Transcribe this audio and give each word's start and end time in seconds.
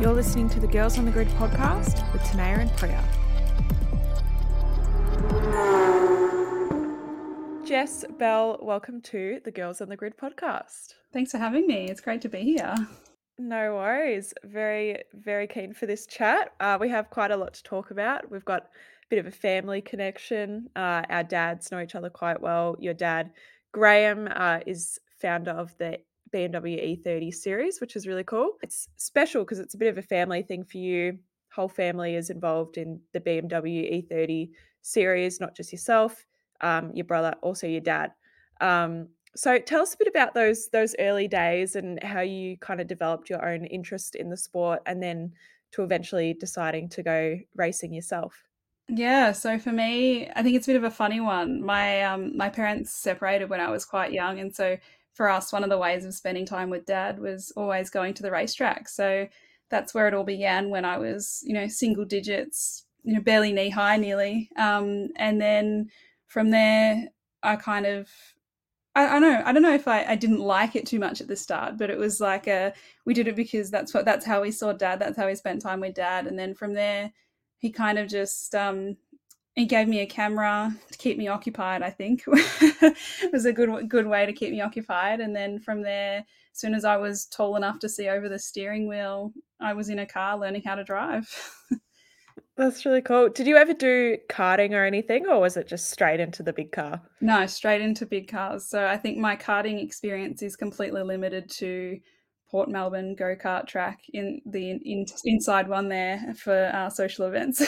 You're 0.00 0.12
listening 0.12 0.48
to 0.50 0.60
the 0.60 0.66
Girls 0.66 0.98
on 0.98 1.04
the 1.06 1.10
Grid 1.10 1.28
podcast 1.28 2.12
with 2.12 2.22
Tanea 2.22 2.58
and 2.58 2.70
Priya. 2.76 3.02
Jess 7.66 8.04
Bell, 8.18 8.58
welcome 8.60 9.00
to 9.02 9.40
the 9.44 9.50
Girls 9.50 9.80
on 9.80 9.88
the 9.88 9.96
Grid 9.96 10.16
podcast. 10.16 10.94
Thanks 11.12 11.32
for 11.32 11.38
having 11.38 11.66
me. 11.66 11.88
It's 11.88 12.00
great 12.00 12.20
to 12.20 12.28
be 12.28 12.42
here. 12.42 12.74
No 13.38 13.74
worries. 13.74 14.32
Very, 14.44 15.02
very 15.14 15.46
keen 15.46 15.74
for 15.74 15.86
this 15.86 16.06
chat. 16.06 16.52
Uh, 16.60 16.78
we 16.80 16.88
have 16.90 17.10
quite 17.10 17.30
a 17.30 17.36
lot 17.36 17.54
to 17.54 17.62
talk 17.62 17.90
about. 17.90 18.30
We've 18.30 18.44
got 18.44 18.62
a 18.62 18.68
bit 19.10 19.18
of 19.18 19.26
a 19.26 19.30
family 19.30 19.80
connection. 19.80 20.70
Uh, 20.76 21.02
our 21.10 21.24
dads 21.24 21.72
know 21.72 21.80
each 21.80 21.94
other 21.94 22.10
quite 22.10 22.40
well. 22.40 22.76
Your 22.78 22.94
dad, 22.94 23.32
Graham, 23.72 24.28
uh, 24.34 24.60
is 24.66 25.00
founder 25.20 25.52
of 25.52 25.76
the 25.78 25.98
BMW 26.36 27.02
E30 27.02 27.34
series, 27.34 27.80
which 27.80 27.96
is 27.96 28.06
really 28.06 28.24
cool. 28.24 28.52
It's 28.62 28.88
special 28.96 29.42
because 29.42 29.58
it's 29.58 29.74
a 29.74 29.78
bit 29.78 29.88
of 29.88 29.98
a 29.98 30.02
family 30.02 30.42
thing 30.42 30.64
for 30.64 30.78
you. 30.78 31.18
Whole 31.54 31.68
family 31.68 32.14
is 32.14 32.30
involved 32.30 32.76
in 32.76 33.00
the 33.12 33.20
BMW 33.20 34.06
E30 34.10 34.50
series, 34.82 35.40
not 35.40 35.56
just 35.56 35.72
yourself, 35.72 36.26
um, 36.60 36.92
your 36.94 37.06
brother, 37.06 37.34
also 37.42 37.66
your 37.66 37.80
dad. 37.80 38.12
Um, 38.60 39.08
so 39.34 39.58
tell 39.58 39.82
us 39.82 39.94
a 39.94 39.98
bit 39.98 40.08
about 40.08 40.34
those 40.34 40.68
those 40.68 40.94
early 40.98 41.28
days 41.28 41.76
and 41.76 42.02
how 42.02 42.20
you 42.20 42.56
kind 42.58 42.80
of 42.80 42.86
developed 42.86 43.28
your 43.28 43.46
own 43.46 43.64
interest 43.66 44.14
in 44.14 44.30
the 44.30 44.36
sport 44.36 44.80
and 44.86 45.02
then 45.02 45.32
to 45.72 45.82
eventually 45.82 46.34
deciding 46.34 46.88
to 46.90 47.02
go 47.02 47.38
racing 47.54 47.92
yourself. 47.92 48.44
Yeah, 48.88 49.32
so 49.32 49.58
for 49.58 49.72
me, 49.72 50.30
I 50.36 50.42
think 50.42 50.56
it's 50.56 50.68
a 50.68 50.70
bit 50.70 50.76
of 50.76 50.84
a 50.84 50.90
funny 50.90 51.20
one. 51.20 51.62
My 51.62 52.02
um 52.04 52.36
my 52.36 52.48
parents 52.48 52.92
separated 52.92 53.50
when 53.50 53.60
I 53.60 53.70
was 53.70 53.84
quite 53.84 54.12
young 54.12 54.40
and 54.40 54.54
so 54.54 54.76
for 55.16 55.30
us 55.30 55.50
one 55.50 55.64
of 55.64 55.70
the 55.70 55.78
ways 55.78 56.04
of 56.04 56.12
spending 56.12 56.44
time 56.44 56.68
with 56.68 56.84
dad 56.84 57.18
was 57.18 57.50
always 57.56 57.88
going 57.88 58.12
to 58.14 58.22
the 58.22 58.30
racetrack. 58.30 58.86
So 58.86 59.26
that's 59.70 59.94
where 59.94 60.06
it 60.06 60.14
all 60.14 60.24
began 60.24 60.68
when 60.68 60.84
I 60.84 60.98
was, 60.98 61.42
you 61.42 61.54
know, 61.54 61.68
single 61.68 62.04
digits, 62.04 62.84
you 63.02 63.14
know, 63.14 63.20
barely 63.20 63.50
knee 63.50 63.70
high 63.70 63.96
nearly. 63.96 64.50
Um 64.58 65.08
and 65.16 65.40
then 65.40 65.88
from 66.26 66.50
there 66.50 67.08
I 67.42 67.56
kind 67.56 67.86
of 67.86 68.10
I, 68.94 69.16
I 69.16 69.18
know. 69.18 69.42
I 69.44 69.52
don't 69.52 69.62
know 69.62 69.74
if 69.74 69.88
I, 69.88 70.04
I 70.04 70.16
didn't 70.16 70.40
like 70.40 70.74
it 70.74 70.86
too 70.86 70.98
much 70.98 71.20
at 71.20 71.28
the 71.28 71.36
start, 71.36 71.76
but 71.76 71.90
it 71.90 71.98
was 71.98 72.20
like 72.20 72.46
a 72.46 72.72
we 73.04 73.14
did 73.14 73.28
it 73.28 73.36
because 73.36 73.70
that's 73.70 73.94
what 73.94 74.04
that's 74.04 74.24
how 74.26 74.42
we 74.42 74.50
saw 74.50 74.72
dad. 74.72 74.98
That's 74.98 75.16
how 75.16 75.26
we 75.26 75.34
spent 75.34 75.62
time 75.62 75.80
with 75.80 75.94
dad, 75.94 76.26
and 76.26 76.38
then 76.38 76.54
from 76.54 76.72
there, 76.72 77.12
he 77.58 77.70
kind 77.70 77.98
of 77.98 78.08
just 78.08 78.54
um, 78.54 78.96
he 79.56 79.64
gave 79.64 79.88
me 79.88 80.00
a 80.00 80.06
camera 80.06 80.70
to 80.92 80.98
keep 80.98 81.16
me 81.18 81.28
occupied. 81.28 81.82
I 81.82 81.90
think 81.90 82.22
it 82.28 83.32
was 83.32 83.46
a 83.46 83.52
good 83.52 83.88
good 83.88 84.06
way 84.06 84.26
to 84.26 84.32
keep 84.32 84.52
me 84.52 84.60
occupied, 84.60 85.20
and 85.20 85.34
then 85.34 85.58
from 85.58 85.82
there, 85.82 86.18
as 86.52 86.60
soon 86.60 86.74
as 86.74 86.84
I 86.84 86.96
was 86.98 87.26
tall 87.26 87.56
enough 87.56 87.78
to 87.80 87.88
see 87.88 88.08
over 88.08 88.28
the 88.28 88.38
steering 88.38 88.86
wheel, 88.86 89.32
I 89.58 89.72
was 89.72 89.88
in 89.88 89.98
a 89.98 90.06
car 90.06 90.38
learning 90.38 90.62
how 90.64 90.76
to 90.76 90.84
drive. 90.84 91.28
That's 92.56 92.86
really 92.86 93.02
cool. 93.02 93.28
Did 93.28 93.46
you 93.46 93.56
ever 93.56 93.74
do 93.74 94.16
karting 94.30 94.72
or 94.72 94.84
anything, 94.84 95.26
or 95.26 95.40
was 95.40 95.56
it 95.56 95.66
just 95.66 95.90
straight 95.90 96.20
into 96.20 96.42
the 96.42 96.52
big 96.52 96.72
car? 96.72 97.00
No, 97.20 97.46
straight 97.46 97.80
into 97.80 98.06
big 98.06 98.28
cars. 98.28 98.66
So 98.66 98.86
I 98.86 98.98
think 98.98 99.18
my 99.18 99.36
karting 99.36 99.82
experience 99.82 100.42
is 100.42 100.56
completely 100.56 101.02
limited 101.02 101.50
to 101.52 101.98
Port 102.50 102.68
Melbourne 102.68 103.14
go 103.14 103.34
kart 103.36 103.66
track 103.66 104.00
in 104.12 104.40
the 104.46 104.70
in, 104.70 105.06
inside 105.24 105.68
one 105.68 105.88
there 105.88 106.34
for 106.36 106.70
our 106.72 106.90
social 106.90 107.26
events. 107.26 107.62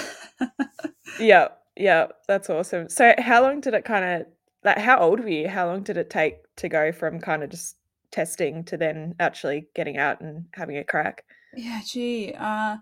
yeah, 1.20 1.48
yeah, 1.78 2.08
that's 2.26 2.50
awesome. 2.50 2.88
So 2.88 3.14
how 3.18 3.42
long 3.42 3.60
did 3.60 3.74
it 3.74 3.84
kind 3.84 4.04
of 4.04 4.26
like? 4.64 4.78
How 4.78 4.98
old 4.98 5.20
were 5.20 5.28
you? 5.28 5.48
How 5.48 5.66
long 5.66 5.82
did 5.82 5.96
it 5.96 6.10
take 6.10 6.38
to 6.56 6.68
go 6.68 6.92
from 6.92 7.20
kind 7.20 7.42
of 7.42 7.50
just 7.50 7.76
testing 8.10 8.64
to 8.64 8.76
then 8.76 9.14
actually 9.20 9.68
getting 9.74 9.96
out 9.96 10.20
and 10.20 10.46
having 10.52 10.76
a 10.76 10.84
crack? 10.84 11.24
Yeah, 11.54 11.80
gee. 11.86 12.34
Uh, 12.38 12.78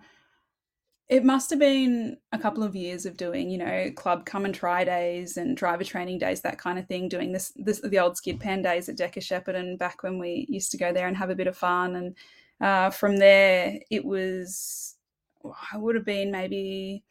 it 1.09 1.25
must 1.25 1.51
have 1.51 1.61
been 1.61 2.17
a 2.33 2.39
couple 2.39 2.65
of 2.65 2.75
years 2.75 3.07
of 3.07 3.17
doing, 3.17 3.49
you 3.49 3.59
know, 3.59 3.91
club 3.95 4.27
come 4.27 4.45
and 4.45 4.55
try 4.55 4.83
days 4.83 5.37
and 5.37 5.57
driver 5.57 5.85
training 5.85 6.19
days, 6.19 6.41
that 6.41 6.59
kind 6.59 6.79
of 6.79 6.87
thing. 6.89 7.09
Doing 7.09 7.33
this, 7.33 7.53
this 7.55 7.81
the 7.81 7.99
old 7.99 8.17
skid 8.17 8.41
pan 8.41 8.63
days 8.63 8.89
at 8.89 8.97
DECA 8.97 9.19
Shepparton, 9.19 9.57
and 9.57 9.79
back 9.79 10.03
when 10.03 10.19
we 10.19 10.47
used 10.49 10.73
to 10.73 10.79
go 10.79 10.93
there 10.93 11.07
and 11.07 11.17
have 11.17 11.31
a 11.31 11.37
bit 11.37 11.47
of 11.47 11.57
fun. 11.57 11.95
And 11.95 12.17
uh, 12.61 12.91
from 12.91 13.19
there, 13.19 13.79
it 13.91 14.05
was 14.05 14.97
I 15.73 15.77
would 15.77 15.95
have 15.95 16.05
been 16.05 16.31
maybe 16.33 17.05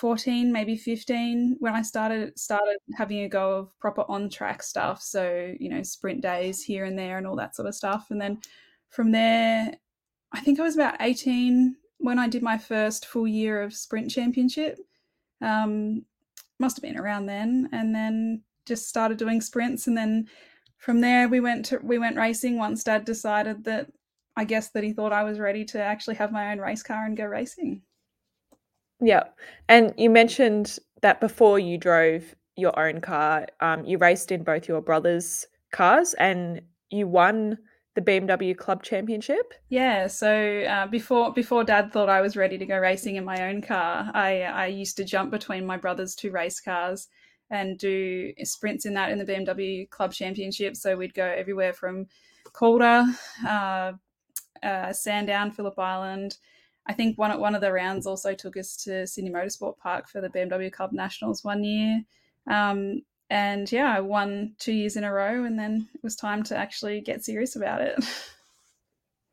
fourteen, 0.00 0.52
maybe 0.52 0.76
fifteen 0.76 1.56
when 1.58 1.74
I 1.74 1.82
started 1.82 2.38
started 2.38 2.78
having 2.96 3.22
a 3.22 3.28
go 3.28 3.58
of 3.58 3.78
proper 3.78 4.04
on 4.08 4.30
track 4.30 4.62
stuff. 4.62 5.02
So 5.02 5.54
you 5.58 5.68
know, 5.68 5.82
sprint 5.82 6.20
days 6.20 6.62
here 6.62 6.84
and 6.84 6.98
there 6.98 7.18
and 7.18 7.26
all 7.26 7.36
that 7.36 7.56
sort 7.56 7.68
of 7.68 7.74
stuff. 7.74 8.06
And 8.10 8.20
then 8.20 8.40
from 8.90 9.10
there, 9.10 9.74
I 10.32 10.40
think 10.40 10.60
I 10.60 10.62
was 10.62 10.76
about 10.76 11.00
eighteen 11.00 11.76
when 11.98 12.18
I 12.18 12.28
did 12.28 12.42
my 12.42 12.58
first 12.58 13.06
full 13.06 13.26
year 13.26 13.62
of 13.62 13.74
sprint 13.74 14.10
championship. 14.10 14.78
Um, 15.40 16.04
must 16.58 16.76
have 16.76 16.82
been 16.82 16.98
around 16.98 17.26
then, 17.26 17.68
and 17.72 17.94
then 17.94 18.42
just 18.66 18.88
started 18.88 19.18
doing 19.18 19.40
sprints, 19.40 19.86
and 19.86 19.96
then 19.96 20.28
from 20.76 21.00
there 21.00 21.28
we 21.28 21.40
went 21.40 21.64
to 21.66 21.78
we 21.82 21.98
went 21.98 22.16
racing. 22.16 22.58
Once 22.58 22.84
Dad 22.84 23.04
decided 23.04 23.64
that 23.64 23.90
I 24.36 24.44
guess 24.44 24.70
that 24.70 24.84
he 24.84 24.92
thought 24.92 25.12
I 25.12 25.24
was 25.24 25.38
ready 25.38 25.64
to 25.66 25.82
actually 25.82 26.16
have 26.16 26.32
my 26.32 26.52
own 26.52 26.58
race 26.58 26.82
car 26.82 27.04
and 27.04 27.16
go 27.16 27.24
racing. 27.24 27.82
Yeah, 29.00 29.24
and 29.68 29.94
you 29.96 30.10
mentioned 30.10 30.78
that 31.02 31.20
before 31.20 31.58
you 31.58 31.78
drove 31.78 32.34
your 32.56 32.78
own 32.78 33.00
car, 33.00 33.46
um, 33.60 33.84
you 33.84 33.98
raced 33.98 34.32
in 34.32 34.42
both 34.42 34.66
your 34.66 34.80
brother's 34.80 35.46
cars, 35.70 36.14
and 36.14 36.60
you 36.90 37.06
won 37.06 37.58
the 37.94 38.12
BMW 38.12 38.56
Club 38.56 38.82
Championship? 38.82 39.54
Yeah, 39.68 40.06
so 40.06 40.62
uh, 40.62 40.86
before 40.86 41.32
before 41.32 41.64
Dad 41.64 41.92
thought 41.92 42.08
I 42.08 42.20
was 42.20 42.36
ready 42.36 42.56
to 42.58 42.66
go 42.66 42.78
racing 42.78 43.16
in 43.16 43.24
my 43.24 43.48
own 43.48 43.60
car, 43.60 44.10
I 44.14 44.42
I 44.42 44.66
used 44.66 44.96
to 44.98 45.04
jump 45.04 45.30
between 45.30 45.66
my 45.66 45.76
brother's 45.76 46.14
two 46.14 46.30
race 46.30 46.60
cars 46.60 47.08
and 47.50 47.78
do 47.78 48.32
sprints 48.44 48.86
in 48.86 48.94
that 48.94 49.10
in 49.10 49.18
the 49.18 49.24
BMW 49.24 49.88
Club 49.90 50.12
Championship. 50.12 50.76
So 50.76 50.96
we'd 50.96 51.14
go 51.14 51.24
everywhere 51.24 51.72
from 51.72 52.06
Calder, 52.52 53.04
uh, 53.46 53.92
uh, 54.62 54.92
Sandown, 54.92 55.50
Phillip 55.50 55.78
Island. 55.78 56.36
I 56.88 56.94
think 56.94 57.18
one 57.18 57.38
one 57.38 57.54
of 57.54 57.60
the 57.60 57.72
rounds 57.72 58.06
also 58.06 58.34
took 58.34 58.56
us 58.56 58.76
to 58.84 59.06
Sydney 59.06 59.30
Motorsport 59.30 59.78
Park 59.78 60.08
for 60.08 60.20
the 60.20 60.30
BMW 60.30 60.72
Club 60.72 60.92
Nationals 60.92 61.44
one 61.44 61.62
year. 61.62 62.02
Um, 62.46 63.02
and 63.30 63.70
yeah, 63.70 63.94
I 63.94 64.00
won 64.00 64.54
two 64.58 64.72
years 64.72 64.96
in 64.96 65.04
a 65.04 65.12
row, 65.12 65.44
and 65.44 65.58
then 65.58 65.86
it 65.94 66.02
was 66.02 66.16
time 66.16 66.42
to 66.44 66.56
actually 66.56 67.00
get 67.02 67.24
serious 67.24 67.56
about 67.56 67.82
it. 67.82 68.02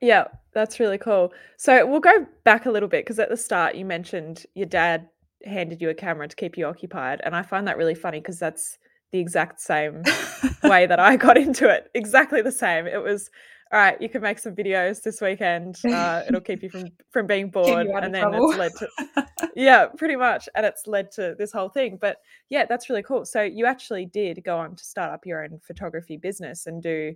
Yeah, 0.02 0.26
that's 0.54 0.80
really 0.80 0.98
cool. 0.98 1.34
So 1.58 1.86
we'll 1.86 2.02
go 2.02 2.28
back 2.44 2.66
a 2.66 2.70
little 2.70 2.90
bit 2.90 3.06
because 3.06 3.18
at 3.18 3.30
the 3.30 3.38
start 3.38 3.76
you 3.76 3.86
mentioned 3.86 4.46
your 4.54 4.66
dad 4.66 5.08
handed 5.46 5.82
you 5.82 5.90
a 5.90 5.94
camera 5.94 6.28
to 6.28 6.36
keep 6.36 6.58
you 6.58 6.66
occupied, 6.66 7.22
and 7.24 7.36
I 7.36 7.42
find 7.42 7.68
that 7.68 7.78
really 7.78 7.96
funny 7.96 8.20
because 8.20 8.38
that's 8.38 8.78
the 9.12 9.20
exact 9.20 9.62
same 9.62 10.04
way 10.64 10.86
that 10.86 11.00
I 11.00 11.16
got 11.16 11.38
into 11.38 11.70
it. 11.70 11.90
Exactly 11.94 12.42
the 12.42 12.52
same. 12.52 12.88
It 12.88 13.02
was 13.02 13.32
all 13.76 13.82
right, 13.82 14.02
you 14.02 14.08
can 14.08 14.22
make 14.22 14.40
some 14.40 14.56
videos 14.56 15.04
this 15.04 15.20
weekend. 15.20 15.78
Uh, 15.96 16.24
it'll 16.28 16.42
keep 16.42 16.62
you 16.62 16.70
from 16.70 16.86
from 17.10 17.26
being 17.26 17.50
bored, 17.50 17.88
and 17.88 18.14
then 18.14 18.22
trouble. 18.22 18.52
it's 18.52 18.58
led 18.58 18.72
to 18.76 19.28
yeah, 19.56 19.86
pretty 19.86 20.16
much, 20.16 20.48
and 20.56 20.66
it's 20.66 20.88
led 20.88 21.10
to 21.12 21.36
this 21.38 21.52
whole 21.52 21.70
thing. 21.70 21.98
But 22.00 22.18
yeah, 22.50 22.66
that's 22.66 22.90
really 22.90 23.04
cool. 23.04 23.26
So 23.26 23.42
you 23.42 23.66
actually 23.66 24.06
did 24.06 24.44
go 24.44 24.58
on 24.58 24.76
to 24.76 24.84
start 24.84 25.12
up 25.14 25.26
your 25.26 25.44
own 25.44 25.60
photography 25.64 26.18
business 26.18 26.68
and 26.68 26.84
do 26.84 27.16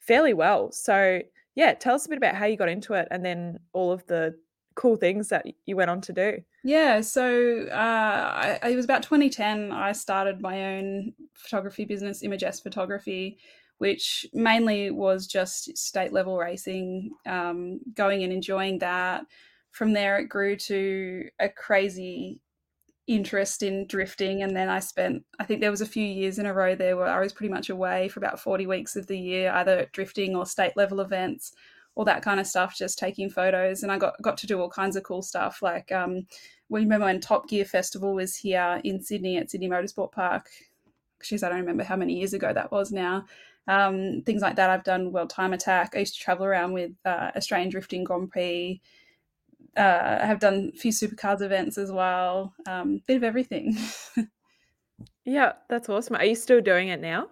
fairly 0.00 0.34
well. 0.34 0.72
So 0.72 1.20
yeah, 1.54 1.74
tell 1.74 1.94
us 1.94 2.06
a 2.06 2.08
bit 2.10 2.18
about 2.18 2.34
how 2.34 2.46
you 2.46 2.56
got 2.56 2.68
into 2.68 2.94
it, 2.94 3.08
and 3.10 3.24
then 3.24 3.58
all 3.72 3.92
of 3.92 4.06
the 4.06 4.34
cool 4.74 4.96
things 4.96 5.28
that 5.28 5.46
you 5.66 5.76
went 5.76 5.90
on 5.90 6.00
to 6.02 6.12
do. 6.12 6.38
Yeah, 6.64 7.00
so 7.00 7.66
uh, 7.70 8.58
I, 8.62 8.68
it 8.68 8.76
was 8.76 8.84
about 8.84 9.02
2010. 9.02 9.72
I 9.72 9.92
started 9.92 10.40
my 10.40 10.76
own 10.76 11.12
photography 11.34 11.84
business, 11.84 12.22
Image 12.22 12.44
Photography 12.62 13.38
which 13.78 14.26
mainly 14.32 14.90
was 14.90 15.26
just 15.26 15.76
state 15.76 16.12
level 16.12 16.36
racing, 16.36 17.10
um, 17.26 17.80
going 17.94 18.22
and 18.22 18.32
enjoying 18.32 18.78
that. 18.80 19.24
From 19.70 19.92
there, 19.92 20.18
it 20.18 20.28
grew 20.28 20.56
to 20.56 21.28
a 21.38 21.48
crazy 21.48 22.40
interest 23.06 23.62
in 23.62 23.86
drifting. 23.86 24.42
And 24.42 24.54
then 24.54 24.68
I 24.68 24.80
spent, 24.80 25.24
I 25.38 25.44
think 25.44 25.60
there 25.60 25.70
was 25.70 25.80
a 25.80 25.86
few 25.86 26.04
years 26.04 26.38
in 26.38 26.46
a 26.46 26.52
row 26.52 26.74
there 26.74 26.96
where 26.96 27.06
I 27.06 27.20
was 27.20 27.32
pretty 27.32 27.52
much 27.52 27.70
away 27.70 28.08
for 28.08 28.20
about 28.20 28.38
40 28.38 28.66
weeks 28.66 28.96
of 28.96 29.06
the 29.06 29.18
year, 29.18 29.50
either 29.52 29.88
drifting 29.92 30.36
or 30.36 30.44
state 30.44 30.76
level 30.76 31.00
events, 31.00 31.52
all 31.94 32.04
that 32.04 32.22
kind 32.22 32.38
of 32.38 32.46
stuff, 32.46 32.76
just 32.76 32.98
taking 32.98 33.30
photos. 33.30 33.82
And 33.82 33.90
I 33.90 33.98
got, 33.98 34.20
got 34.22 34.36
to 34.38 34.46
do 34.46 34.60
all 34.60 34.68
kinds 34.68 34.94
of 34.94 35.04
cool 35.04 35.22
stuff. 35.22 35.62
Like, 35.62 35.90
um, 35.90 36.26
we 36.68 36.80
remember 36.80 37.06
when 37.06 37.20
Top 37.20 37.48
Gear 37.48 37.64
Festival 37.64 38.14
was 38.14 38.36
here 38.36 38.80
in 38.84 39.00
Sydney 39.00 39.38
at 39.38 39.50
Sydney 39.50 39.68
Motorsport 39.68 40.12
Park. 40.12 40.50
Geez, 41.22 41.42
I 41.42 41.48
don't 41.48 41.60
remember 41.60 41.84
how 41.84 41.96
many 41.96 42.18
years 42.18 42.34
ago 42.34 42.52
that 42.52 42.70
was 42.70 42.92
now 42.92 43.24
um, 43.68 44.22
things 44.24 44.42
like 44.42 44.56
that. 44.56 44.70
I've 44.70 44.82
done 44.82 45.12
World 45.12 45.30
Time 45.30 45.52
Attack. 45.52 45.92
I 45.94 46.00
used 46.00 46.14
to 46.14 46.20
travel 46.20 46.46
around 46.46 46.72
with 46.72 46.92
uh, 47.04 47.30
Australian 47.36 47.68
Drifting 47.68 48.02
Grand 48.02 48.30
Prix. 48.30 48.80
Uh, 49.76 50.18
I 50.22 50.26
have 50.26 50.40
done 50.40 50.72
a 50.74 50.78
few 50.78 50.90
supercars 50.90 51.42
events 51.42 51.76
as 51.78 51.92
well. 51.92 52.54
Um, 52.66 53.02
bit 53.06 53.18
of 53.18 53.22
everything. 53.22 53.76
yeah, 55.24 55.52
that's 55.68 55.88
awesome. 55.88 56.16
Are 56.16 56.24
you 56.24 56.34
still 56.34 56.62
doing 56.62 56.88
it 56.88 57.00
now? 57.00 57.28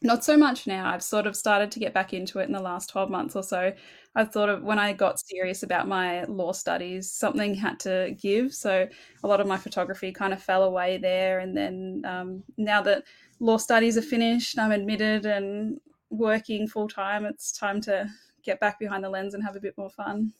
Not 0.00 0.24
so 0.24 0.36
much 0.36 0.68
now. 0.68 0.88
I've 0.88 1.02
sort 1.02 1.26
of 1.26 1.34
started 1.34 1.72
to 1.72 1.80
get 1.80 1.92
back 1.92 2.12
into 2.12 2.38
it 2.38 2.44
in 2.44 2.52
the 2.52 2.60
last 2.60 2.88
12 2.90 3.10
months 3.10 3.34
or 3.34 3.42
so. 3.42 3.72
I 4.14 4.24
thought 4.24 4.48
of 4.48 4.62
when 4.62 4.78
I 4.78 4.92
got 4.92 5.18
serious 5.18 5.64
about 5.64 5.88
my 5.88 6.22
law 6.24 6.52
studies, 6.52 7.10
something 7.10 7.52
had 7.54 7.80
to 7.80 8.16
give. 8.20 8.54
So 8.54 8.86
a 9.24 9.28
lot 9.28 9.40
of 9.40 9.48
my 9.48 9.56
photography 9.56 10.12
kind 10.12 10.32
of 10.32 10.40
fell 10.40 10.62
away 10.62 10.98
there. 10.98 11.40
And 11.40 11.56
then 11.56 12.02
um, 12.06 12.44
now 12.56 12.80
that 12.82 13.04
law 13.40 13.56
studies 13.56 13.96
are 13.96 14.02
finished, 14.02 14.58
I'm 14.58 14.72
admitted 14.72 15.26
and 15.26 15.80
working 16.10 16.66
full 16.66 16.88
time, 16.88 17.24
it's 17.24 17.52
time 17.52 17.80
to 17.82 18.08
get 18.42 18.60
back 18.60 18.78
behind 18.78 19.04
the 19.04 19.10
lens 19.10 19.34
and 19.34 19.42
have 19.42 19.56
a 19.56 19.60
bit 19.60 19.76
more 19.76 19.90
fun. 19.90 20.32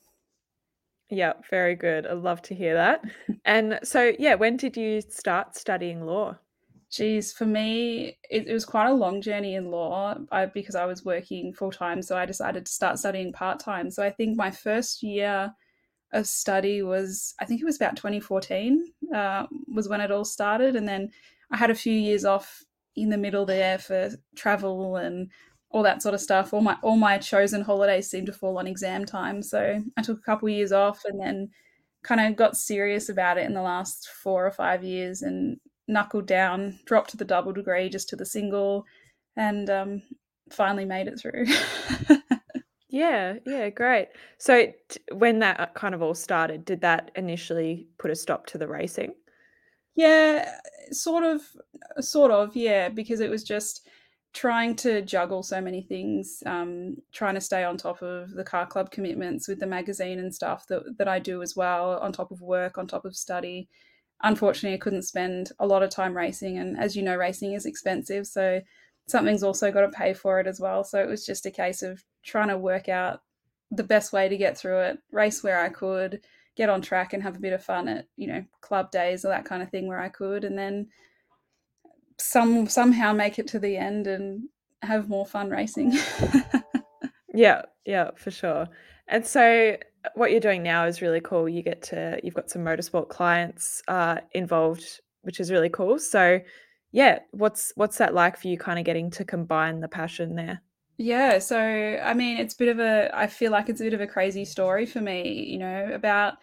Yeah, 1.11 1.35
very 1.49 1.75
good. 1.75 2.07
I 2.07 2.13
love 2.13 2.43
to 2.43 2.55
hear 2.55 2.75
that. 2.75 3.03
And 3.45 3.79
so, 3.83 4.13
yeah, 4.19 4.35
when 4.35 4.57
did 4.57 4.77
you 4.77 5.01
start 5.01 5.57
studying 5.57 6.05
law? 6.05 6.37
Geez, 6.91 7.33
for 7.33 7.47
me, 7.47 8.19
it, 8.31 8.47
it 8.47 8.53
was 8.53 8.65
quite 8.65 8.89
a 8.89 8.95
long 8.95 9.21
journey 9.21 9.55
in 9.55 9.71
law 9.71 10.17
I, 10.31 10.47
because 10.47 10.75
I 10.75 10.87
was 10.87 11.05
working 11.05 11.53
full 11.53 11.71
time. 11.71 12.03
So 12.03 12.17
I 12.17 12.27
decided 12.27 12.67
to 12.67 12.73
start 12.73 12.99
studying 12.99 13.33
part 13.33 13.61
time. 13.61 13.91
So 13.91 14.03
I 14.03 14.11
think 14.11 14.37
my 14.37 14.51
first 14.51 15.03
year 15.03 15.53
of 16.13 16.27
study 16.27 16.83
was, 16.83 17.35
I 17.41 17.45
think 17.45 17.61
it 17.61 17.67
was 17.67 17.77
about 17.77 17.97
2014, 17.97 18.85
uh, 19.15 19.47
was 19.67 19.89
when 19.89 20.01
it 20.01 20.11
all 20.11 20.25
started. 20.25 20.77
And 20.77 20.89
then 20.89 21.11
I 21.51 21.57
had 21.57 21.71
a 21.71 21.75
few 21.75 21.93
years 21.93 22.25
off 22.25 22.65
in 23.03 23.11
the 23.11 23.19
middle 23.19 23.47
there 23.47 23.79
for 23.79 24.11
travel 24.37 24.97
and 24.97 25.31
all 25.71 25.83
that 25.83 26.03
sort 26.03 26.15
of 26.15 26.21
stuff. 26.21 26.53
All 26.53 26.61
my 26.61 26.77
all 26.83 26.97
my 26.97 27.19
chosen 27.19 27.63
holidays 27.63 28.11
seemed 28.11 28.27
to 28.27 28.33
fall 28.33 28.59
on 28.59 28.67
exam 28.67 29.05
time. 29.05 29.43
So 29.43 29.83
I 29.97 30.03
took 30.03 30.19
a 30.19 30.23
couple 30.23 30.49
of 30.49 30.55
years 30.55 30.73
off 30.73 31.03
and 31.05 31.21
then 31.21 31.51
kind 32.03 32.21
of 32.21 32.37
got 32.37 32.57
serious 32.57 33.09
about 33.09 33.39
it 33.39 33.47
in 33.47 33.55
the 33.55 33.63
last 33.63 34.09
four 34.09 34.47
or 34.47 34.51
five 34.51 34.83
years 34.85 35.23
and 35.23 35.59
knuckled 35.89 36.27
down, 36.27 36.79
dropped 36.85 37.11
to 37.11 37.17
the 37.17 37.25
double 37.25 37.53
degree, 37.53 37.89
just 37.89 38.09
to 38.11 38.17
the 38.17 38.27
single, 38.27 38.85
and 39.37 39.69
um, 39.71 40.03
finally 40.51 40.85
made 40.85 41.09
it 41.09 41.19
through. 41.19 41.47
yeah, 42.89 43.35
yeah, 43.47 43.71
great. 43.71 44.09
So, 44.39 44.73
t- 44.89 45.01
when 45.13 45.41
that 45.41 45.59
uh, 45.59 45.67
kind 45.75 45.95
of 45.95 46.03
all 46.03 46.15
started, 46.15 46.65
did 46.65 46.83
that 46.83 47.11
initially 47.17 47.89
put 47.99 48.11
a 48.11 48.17
stop 48.17 48.47
to 48.47 48.59
the 48.59 48.69
racing? 48.69 49.15
Yeah, 49.99 50.55
sort 50.93 51.25
of, 51.25 51.43
sort 52.01 52.31
of, 52.31 52.55
yeah, 52.55 52.89
because 52.89 53.21
it 53.21 53.31
was 53.31 53.43
just 53.43 53.89
trying 54.33 54.77
to 54.77 55.03
juggle 55.03 55.43
so 55.43 55.61
many 55.61 55.83
things, 55.83 56.43
um, 56.47 56.97
trying 57.13 57.35
to 57.35 57.41
stay 57.41 57.65
on 57.65 57.77
top 57.77 58.01
of 58.03 58.31
the 58.31 58.45
car 58.45 58.67
club 58.67 58.91
commitments 58.91 59.49
with 59.49 59.59
the 59.59 59.67
magazine 59.67 60.21
and 60.21 60.33
stuff 60.33 60.67
that, 60.69 60.97
that 60.99 61.09
I 61.09 61.19
do 61.19 61.43
as 61.43 61.57
well, 61.57 61.99
on 61.99 62.13
top 62.13 62.31
of 62.31 62.41
work, 62.41 62.79
on 62.79 62.87
top 62.87 63.05
of 63.05 63.17
study 63.17 63.69
unfortunately, 64.23 64.75
I 64.75 64.79
couldn't 64.81 65.03
spend 65.03 65.53
a 65.59 65.67
lot 65.67 65.83
of 65.83 65.91
time 65.91 66.17
racing. 66.17 66.59
And 66.59 66.79
as 66.79 66.97
you 66.97 67.03
know, 67.03 67.17
racing 67.17 67.53
is 67.53 67.67
expensive. 67.67 68.27
So 68.27 68.61
something's 69.07 69.43
also 69.43 69.71
got 69.71 69.83
to 69.83 69.89
pay 69.89 70.15
for 70.15 70.41
it 70.41 70.47
as 70.47 70.61
well. 70.61 70.85
So 70.85 71.01
it 71.01 71.09
was 71.09 71.25
just 71.25 71.47
a 71.47 71.51
case 71.51 71.83
of 71.83 72.03
trying 72.25 72.49
to 72.49 72.59
work 72.59 72.89
out 72.89 73.21
the 73.71 73.85
best 73.85 74.13
way 74.13 74.29
to 74.29 74.37
get 74.37 74.57
through 74.57 74.81
it, 74.81 74.99
race 75.13 75.43
where 75.43 75.61
I 75.61 75.69
could, 75.69 76.21
get 76.59 76.69
on 76.69 76.83
track 76.83 77.13
and 77.13 77.23
have 77.23 77.37
a 77.37 77.41
bit 77.41 77.53
of 77.53 77.63
fun 77.63 77.87
at, 77.87 78.07
you 78.17 78.27
know, 78.27 78.45
club 78.61 78.91
days 78.91 79.25
or 79.25 79.29
that 79.29 79.45
kind 79.45 79.63
of 79.63 79.71
thing 79.71 79.87
where 79.87 80.01
I 80.01 80.09
could. 80.09 80.43
And 80.43 80.59
then 80.59 80.89
some 82.19 82.67
somehow 82.67 83.13
make 83.13 83.39
it 83.39 83.47
to 83.49 83.61
the 83.61 83.77
end 83.77 84.09
and 84.09 84.49
have 84.83 85.09
more 85.09 85.25
fun 85.25 85.51
racing. 85.51 85.97
yeah, 87.35 87.63
yeah, 87.87 88.11
for 88.17 88.33
sure. 88.33 88.67
And 89.07 89.25
so 89.25 89.77
what 90.15 90.33
you're 90.33 90.41
doing 90.41 90.65
now 90.65 90.85
is 90.87 91.01
really 91.01 91.21
cool. 91.21 91.49
You 91.49 91.63
get 91.63 91.81
to 91.85 92.19
you've 92.25 92.35
got 92.35 92.51
some 92.51 92.65
motorsport 92.65 93.09
clients 93.09 93.81
uh, 93.87 94.17
involved, 94.33 95.01
which 95.23 95.39
is 95.39 95.53
really 95.53 95.71
cool. 95.71 96.01
So, 96.01 96.41
yeah, 96.91 97.21
what's 97.31 97.73
what's 97.77 97.99
that 97.99 98.15
like 98.15 98.37
for 98.37 98.49
you? 98.49 98.59
Kind 98.59 98.81
of 98.81 98.85
getting 98.85 99.13
to 99.13 99.25
combine 99.25 99.79
the 99.79 99.89
passion 99.89 100.35
there. 100.35 100.61
Yeah, 100.99 101.39
so 101.39 101.59
I 101.59 102.13
mean, 102.15 102.39
it's 102.39 102.55
a 102.55 102.57
bit 102.59 102.69
of 102.69 102.81
a. 102.81 103.11
I 103.17 103.29
feel 103.29 103.53
like 103.53 103.69
it's 103.69 103.81
a 103.81 103.85
bit 103.85 103.95
of 103.95 104.01
a 104.01 104.07
crazy 104.07 104.45
story 104.45 104.85
for 104.85 105.01
me. 105.01 105.45
You 105.45 105.59
know, 105.59 105.91
about 105.95 106.35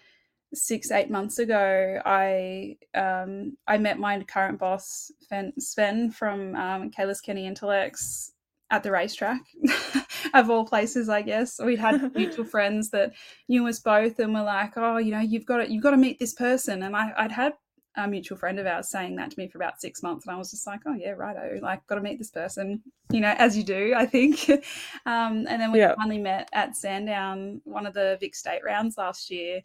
six 0.53 0.91
eight 0.91 1.09
months 1.11 1.39
ago, 1.39 2.01
I 2.05 2.77
um, 2.95 3.57
I 3.67 3.77
met 3.77 3.99
my 3.99 4.23
current 4.23 4.59
boss 4.59 5.11
Sven 5.59 6.11
from 6.11 6.55
um, 6.55 6.89
Kalus 6.91 7.21
Kenny 7.21 7.49
Intelex 7.49 8.31
at 8.71 8.81
the 8.81 8.91
racetrack 8.91 9.41
of 10.33 10.49
all 10.49 10.65
places 10.65 11.07
i 11.07 11.21
guess 11.21 11.59
We'd 11.63 11.77
had 11.77 12.15
mutual 12.15 12.45
friends 12.45 12.89
that 12.89 13.13
knew 13.47 13.67
us 13.67 13.79
both 13.79 14.17
and 14.17 14.33
were 14.33 14.41
like 14.41 14.73
oh 14.75 14.97
you 14.97 15.11
know 15.11 15.19
you've 15.19 15.45
got 15.45 15.57
to 15.57 15.71
you've 15.71 15.83
got 15.83 15.91
to 15.91 15.97
meet 15.97 16.17
this 16.17 16.33
person 16.33 16.81
and 16.81 16.95
I, 16.95 17.13
i'd 17.17 17.31
had 17.31 17.53
a 17.97 18.07
mutual 18.07 18.37
friend 18.37 18.59
of 18.59 18.65
ours 18.65 18.89
saying 18.89 19.15
that 19.15 19.31
to 19.31 19.39
me 19.39 19.47
for 19.47 19.57
about 19.57 19.79
six 19.79 20.03
months 20.03 20.25
and 20.25 20.35
i 20.35 20.37
was 20.37 20.51
just 20.51 20.67
like 20.67 20.81
oh 20.85 20.93
yeah 20.93 21.11
righto 21.11 21.59
like 21.61 21.85
got 21.87 21.95
to 21.95 22.01
meet 22.01 22.17
this 22.17 22.31
person 22.31 22.81
you 23.11 23.19
know 23.19 23.33
as 23.37 23.57
you 23.57 23.63
do 23.63 23.93
i 23.95 24.05
think 24.05 24.49
um, 25.05 25.45
and 25.47 25.61
then 25.61 25.71
we 25.71 25.79
yeah. 25.79 25.95
finally 25.95 26.17
met 26.17 26.49
at 26.53 26.75
sandown 26.75 27.61
one 27.63 27.85
of 27.85 27.93
the 27.93 28.17
vic 28.19 28.35
state 28.35 28.61
rounds 28.63 28.97
last 28.97 29.29
year 29.31 29.61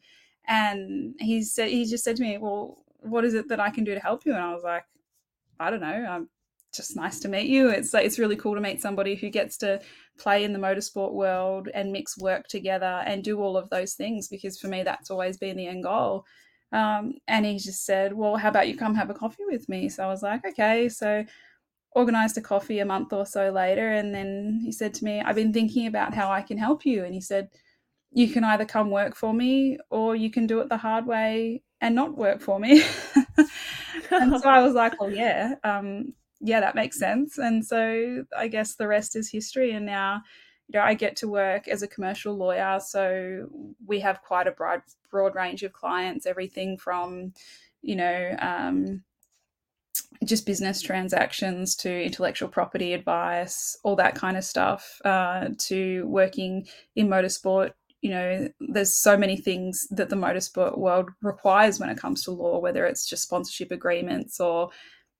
and 0.47 1.15
he 1.19 1.43
said 1.43 1.69
he 1.69 1.85
just 1.85 2.05
said 2.05 2.17
to 2.17 2.23
me 2.23 2.39
well 2.39 2.85
what 3.01 3.25
is 3.25 3.35
it 3.35 3.49
that 3.49 3.61
i 3.61 3.71
can 3.71 3.85
do 3.85 3.95
to 3.95 4.01
help 4.01 4.25
you 4.25 4.33
and 4.33 4.43
i 4.43 4.53
was 4.53 4.65
like 4.65 4.85
i 5.59 5.71
don't 5.71 5.81
know 5.81 5.87
i'm 5.89 6.29
just 6.73 6.97
nice 6.97 7.19
to 7.21 7.29
meet 7.29 7.49
you. 7.49 7.69
It's 7.69 7.93
like 7.93 8.07
it's 8.07 8.19
really 8.19 8.37
cool 8.37 8.55
to 8.55 8.61
meet 8.61 8.81
somebody 8.81 9.15
who 9.15 9.29
gets 9.29 9.57
to 9.59 9.81
play 10.19 10.45
in 10.45 10.53
the 10.53 10.59
motorsport 10.59 11.13
world 11.13 11.69
and 11.75 11.93
mix 11.93 12.19
work 12.19 12.47
together 12.47 13.03
and 13.07 13.25
do 13.25 13.41
all 13.41 13.57
of 13.57 13.71
those 13.71 13.95
things 13.95 14.29
because 14.29 14.59
for 14.59 14.69
me 14.69 14.83
that's 14.83 15.11
always 15.11 15.37
been 15.37 15.57
the 15.57 15.67
end 15.67 15.85
goal. 15.85 16.25
Um, 16.73 17.15
and 17.29 17.45
he 17.47 17.59
just 17.59 17.85
said, 17.85 18.13
"Well, 18.13 18.37
how 18.37 18.49
about 18.49 18.69
you 18.69 18.77
come 18.77 18.95
have 18.95 19.11
a 19.11 19.15
coffee 19.15 19.45
with 19.47 19.69
me?" 19.69 19.89
So 19.89 20.05
I 20.05 20.09
was 20.09 20.23
like, 20.23 20.45
"Okay." 20.47 20.89
So 20.89 21.25
organized 21.93 22.39
a 22.39 22.41
coffee 22.41 22.81
a 22.81 22.85
month 22.85 23.13
or 23.13 23.27
so 23.27 23.51
later, 23.51 23.93
and 23.93 24.15
then 24.15 24.61
he 24.65 24.73
said 24.73 24.95
to 24.95 25.05
me, 25.05 25.21
"I've 25.21 25.35
been 25.37 25.53
thinking 25.53 25.87
about 25.87 26.15
how 26.15 26.31
I 26.31 26.43
can 26.43 26.59
help 26.59 26.87
you." 26.87 27.05
And 27.05 27.15
he 27.15 27.21
said, 27.21 27.49
"You 28.13 28.29
can 28.29 28.45
either 28.45 28.65
come 28.67 28.91
work 28.91 29.17
for 29.17 29.33
me, 29.35 29.79
or 29.91 30.17
you 30.17 30.31
can 30.31 30.47
do 30.47 30.61
it 30.61 30.69
the 30.69 30.77
hard 30.77 31.07
way 31.07 31.63
and 31.81 31.95
not 31.95 32.17
work 32.17 32.41
for 32.41 32.61
me." 32.61 32.83
and 34.11 34.41
so 34.41 34.49
I 34.49 34.63
was 34.63 34.75
like, 34.75 35.01
"Well, 35.01 35.11
yeah." 35.13 35.55
Um, 35.65 36.15
yeah, 36.41 36.61
that 36.61 36.75
makes 36.75 36.99
sense. 36.99 37.39
And 37.39 37.65
so 37.65 38.25
I 38.37 38.49
guess 38.49 38.75
the 38.75 38.89
rest 38.89 39.15
is 39.17 39.31
history. 39.31 39.73
And 39.73 39.87
now, 39.87 40.23
you 40.73 40.79
know, 40.79 40.85
I 40.85 40.95
get 40.95 41.17
to 41.17 41.29
work 41.29 41.67
as 41.67 41.83
a 41.83 41.89
commercial 41.89 42.37
lawyer. 42.37 42.79
So 42.81 43.49
we 43.85 43.99
have 44.01 44.23
quite 44.23 44.47
a 44.47 44.53
broad, 44.53 44.83
broad 45.11 45.35
range 45.35 45.65
of 45.65 45.73
clients, 45.73 46.27
everything 46.27 46.79
from, 46.79 47.33
you 47.83 47.97
know, 47.97 48.37
um, 48.39 49.03
just 50.25 50.47
business 50.47 50.81
transactions 50.81 51.75
to 51.77 52.05
intellectual 52.05 52.49
property 52.49 52.93
advice, 52.93 53.77
all 53.83 53.97
that 53.97 54.15
kind 54.15 54.37
of 54.37 54.45
stuff, 54.45 55.01
uh, 55.05 55.49
to 55.59 56.07
working 56.07 56.69
in 56.95 57.09
motorsport. 57.09 57.73
You 58.01 58.11
know, 58.11 58.49
there's 58.61 58.95
so 58.95 59.17
many 59.17 59.37
things 59.37 59.89
that 59.91 60.09
the 60.09 60.17
motorsport 60.17 60.79
world 60.79 61.11
requires 61.21 61.81
when 61.81 61.91
it 61.91 61.99
comes 61.99 62.23
to 62.25 62.31
law, 62.31 62.61
whether 62.61 62.87
it's 62.87 63.09
just 63.09 63.25
sponsorship 63.25 63.73
agreements 63.73 64.39
or 64.39 64.71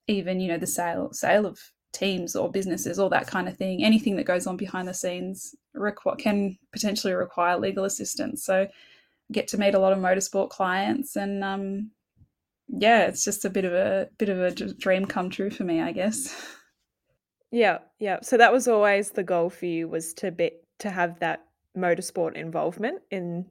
even 0.07 0.41
you 0.41 0.49
know 0.49 0.59
the 0.59 0.67
sale 0.67 1.13
sale 1.13 1.47
of 1.47 1.59
teams 1.93 2.37
or 2.37 2.51
businesses, 2.51 2.99
all 2.99 3.09
that 3.11 3.27
kind 3.27 3.49
of 3.49 3.57
thing. 3.57 3.85
Anything 3.85 4.17
that 4.17 4.25
goes 4.25 4.47
on 4.47 4.57
behind 4.57 4.89
the 4.89 4.95
scenes 4.95 5.55
requ- 5.77 6.19
can 6.19 6.57
potentially 6.73 7.13
require 7.13 7.59
legal 7.59 7.85
assistance. 7.85 8.45
So, 8.45 8.63
I 8.63 8.69
get 9.33 9.49
to 9.49 9.59
meet 9.59 9.75
a 9.75 9.79
lot 9.79 9.93
of 9.93 9.99
motorsport 9.99 10.51
clients, 10.51 11.17
and 11.17 11.45
um, 11.45 11.91
yeah, 12.69 13.07
it's 13.07 13.25
just 13.25 13.45
a 13.45 13.51
bit 13.51 13.65
of 13.65 13.73
a 13.73 14.09
bit 14.19 14.29
of 14.29 14.39
a 14.39 14.51
dream 14.51 15.07
come 15.07 15.31
true 15.31 15.51
for 15.51 15.65
me, 15.65 15.81
I 15.81 15.93
guess. 15.93 16.35
Yeah, 17.51 17.79
yeah. 17.99 18.19
So 18.23 18.37
that 18.37 18.53
was 18.53 18.69
always 18.69 19.11
the 19.11 19.25
goal 19.25 19.51
for 19.51 19.67
you 19.67 19.89
was 19.89 20.15
to 20.15 20.31
be 20.31 20.53
to 20.79 20.91
have 20.91 21.19
that 21.21 21.45
motorsport 21.77 22.35
involvement 22.35 23.03
in 23.11 23.47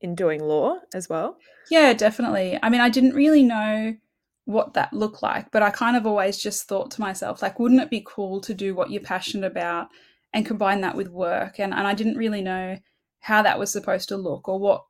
in 0.00 0.14
doing 0.14 0.42
law 0.42 0.76
as 0.92 1.08
well. 1.08 1.38
Yeah, 1.70 1.92
definitely. 1.94 2.58
I 2.62 2.68
mean, 2.68 2.80
I 2.80 2.88
didn't 2.88 3.14
really 3.14 3.42
know 3.42 3.96
what 4.44 4.74
that 4.74 4.92
looked 4.92 5.22
like. 5.22 5.50
But 5.50 5.62
I 5.62 5.70
kind 5.70 5.96
of 5.96 6.06
always 6.06 6.38
just 6.38 6.68
thought 6.68 6.90
to 6.92 7.00
myself, 7.00 7.42
like, 7.42 7.58
wouldn't 7.58 7.80
it 7.80 7.90
be 7.90 8.04
cool 8.06 8.40
to 8.42 8.54
do 8.54 8.74
what 8.74 8.90
you're 8.90 9.02
passionate 9.02 9.46
about 9.46 9.88
and 10.32 10.46
combine 10.46 10.80
that 10.82 10.96
with 10.96 11.08
work? 11.08 11.58
And 11.58 11.72
and 11.72 11.86
I 11.86 11.94
didn't 11.94 12.18
really 12.18 12.42
know 12.42 12.78
how 13.20 13.42
that 13.42 13.58
was 13.58 13.72
supposed 13.72 14.08
to 14.10 14.16
look 14.16 14.48
or 14.48 14.58
what 14.58 14.84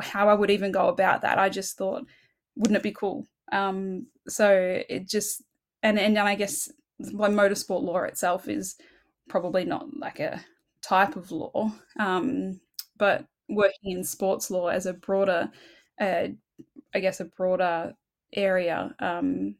how 0.00 0.28
I 0.28 0.34
would 0.34 0.50
even 0.50 0.72
go 0.72 0.88
about 0.88 1.22
that. 1.22 1.38
I 1.38 1.48
just 1.48 1.76
thought, 1.76 2.04
wouldn't 2.56 2.76
it 2.76 2.82
be 2.82 2.92
cool? 2.92 3.26
Um, 3.52 4.06
so 4.28 4.82
it 4.88 5.08
just 5.08 5.42
and 5.82 5.98
and 5.98 6.18
I 6.18 6.34
guess 6.34 6.70
like 7.12 7.32
motorsport 7.32 7.82
law 7.82 7.98
itself 8.02 8.48
is 8.48 8.76
probably 9.28 9.64
not 9.64 9.96
like 9.96 10.20
a 10.20 10.40
type 10.82 11.16
of 11.16 11.30
law, 11.30 11.72
um, 11.98 12.60
but 12.98 13.26
working 13.48 13.92
in 13.92 14.04
sports 14.04 14.50
law 14.50 14.68
as 14.68 14.86
a 14.86 14.94
broader, 14.94 15.50
uh, 16.00 16.28
I 16.94 17.00
guess, 17.00 17.20
a 17.20 17.24
broader 17.24 17.94
area, 18.34 18.94
um, 18.98 19.56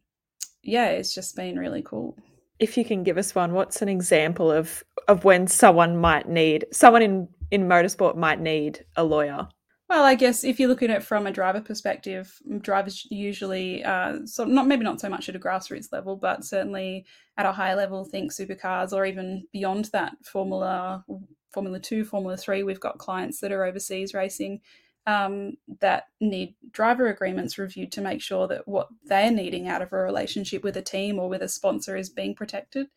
yeah, 0.62 0.88
it's 0.88 1.14
just 1.14 1.36
been 1.36 1.58
really 1.58 1.82
cool. 1.82 2.16
If 2.58 2.76
you 2.76 2.84
can 2.84 3.02
give 3.02 3.16
us 3.16 3.34
one, 3.34 3.52
what's 3.52 3.82
an 3.82 3.88
example 3.88 4.50
of 4.50 4.82
of 5.08 5.24
when 5.24 5.46
someone 5.46 5.96
might 5.96 6.28
need 6.28 6.66
someone 6.72 7.02
in 7.02 7.28
in 7.50 7.66
motorsport 7.66 8.16
might 8.16 8.40
need 8.40 8.84
a 8.96 9.04
lawyer? 9.04 9.48
Well, 9.88 10.04
I 10.04 10.14
guess 10.14 10.44
if 10.44 10.60
you 10.60 10.68
look 10.68 10.84
at 10.84 10.90
it 10.90 11.02
from 11.02 11.26
a 11.26 11.32
driver 11.32 11.60
perspective, 11.60 12.38
drivers 12.60 13.08
usually, 13.10 13.82
uh, 13.82 14.24
sort 14.24 14.48
of 14.48 14.54
not 14.54 14.68
maybe 14.68 14.84
not 14.84 15.00
so 15.00 15.08
much 15.08 15.28
at 15.28 15.34
a 15.34 15.40
grassroots 15.40 15.90
level, 15.90 16.14
but 16.14 16.44
certainly 16.44 17.06
at 17.36 17.44
a 17.44 17.50
higher 17.50 17.74
level, 17.74 18.04
think 18.04 18.30
supercars 18.32 18.92
or 18.92 19.04
even 19.04 19.48
beyond 19.52 19.86
that, 19.86 20.12
Formula 20.24 21.04
Formula 21.52 21.80
Two, 21.80 22.04
Formula 22.04 22.36
Three. 22.36 22.62
We've 22.62 22.78
got 22.78 22.98
clients 22.98 23.40
that 23.40 23.50
are 23.50 23.64
overseas 23.64 24.14
racing 24.14 24.60
um, 25.06 25.56
that 25.80 26.04
need 26.20 26.54
driver 26.72 27.08
agreements 27.08 27.58
reviewed 27.58 27.92
to 27.92 28.00
make 28.00 28.20
sure 28.20 28.46
that 28.48 28.68
what 28.68 28.88
they're 29.04 29.30
needing 29.30 29.68
out 29.68 29.82
of 29.82 29.92
a 29.92 29.96
relationship 29.96 30.62
with 30.62 30.76
a 30.76 30.82
team 30.82 31.18
or 31.18 31.28
with 31.28 31.42
a 31.42 31.48
sponsor 31.48 31.96
is 31.96 32.10
being 32.10 32.34
protected. 32.34 32.88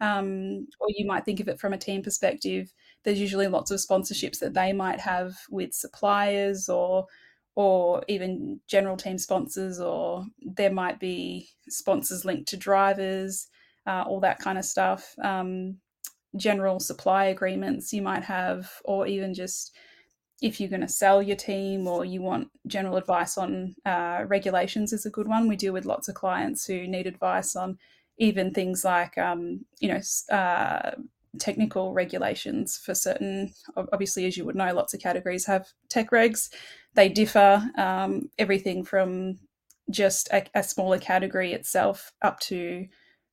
Um, 0.00 0.68
or 0.78 0.88
you 0.90 1.06
might 1.06 1.24
think 1.24 1.40
of 1.40 1.48
it 1.48 1.58
from 1.58 1.72
a 1.72 1.78
team 1.78 2.02
perspective. 2.02 2.72
There's 3.02 3.20
usually 3.20 3.48
lots 3.48 3.70
of 3.70 3.80
sponsorships 3.80 4.38
that 4.40 4.52
they 4.52 4.72
might 4.72 5.00
have 5.00 5.34
with 5.50 5.72
suppliers 5.72 6.68
or 6.68 7.06
or 7.54 8.04
even 8.06 8.60
general 8.68 8.98
team 8.98 9.16
sponsors, 9.16 9.80
or 9.80 10.26
there 10.42 10.70
might 10.70 11.00
be 11.00 11.48
sponsors 11.70 12.22
linked 12.22 12.48
to 12.48 12.56
drivers, 12.58 13.48
uh, 13.86 14.04
all 14.06 14.20
that 14.20 14.38
kind 14.38 14.58
of 14.58 14.64
stuff. 14.66 15.14
Um, 15.24 15.78
general 16.36 16.78
supply 16.80 17.24
agreements 17.24 17.94
you 17.94 18.02
might 18.02 18.24
have, 18.24 18.70
or 18.84 19.06
even 19.06 19.32
just 19.32 19.74
if 20.42 20.60
you're 20.60 20.68
going 20.68 20.82
to 20.82 20.88
sell 20.88 21.22
your 21.22 21.36
team 21.36 21.86
or 21.86 22.04
you 22.04 22.20
want 22.20 22.48
general 22.66 22.96
advice 22.96 23.38
on 23.38 23.74
uh, 23.84 24.24
regulations 24.26 24.92
is 24.92 25.06
a 25.06 25.10
good 25.10 25.28
one. 25.28 25.48
We 25.48 25.56
deal 25.56 25.72
with 25.72 25.86
lots 25.86 26.08
of 26.08 26.14
clients 26.14 26.66
who 26.66 26.86
need 26.86 27.06
advice 27.06 27.56
on 27.56 27.78
even 28.18 28.52
things 28.52 28.84
like, 28.84 29.16
um, 29.18 29.64
you 29.80 29.88
know, 29.88 30.36
uh, 30.36 30.92
technical 31.38 31.92
regulations 31.92 32.76
for 32.76 32.94
certain. 32.94 33.52
Obviously, 33.76 34.26
as 34.26 34.36
you 34.36 34.44
would 34.44 34.56
know, 34.56 34.72
lots 34.74 34.94
of 34.94 35.00
categories 35.00 35.46
have 35.46 35.68
tech 35.88 36.10
regs. 36.10 36.50
They 36.94 37.08
differ. 37.08 37.62
Um, 37.76 38.30
everything 38.38 38.84
from 38.84 39.38
just 39.90 40.28
a, 40.32 40.44
a, 40.54 40.62
smaller 40.62 40.98
category 40.98 41.52
itself 41.52 42.12
up 42.22 42.40
to 42.40 42.86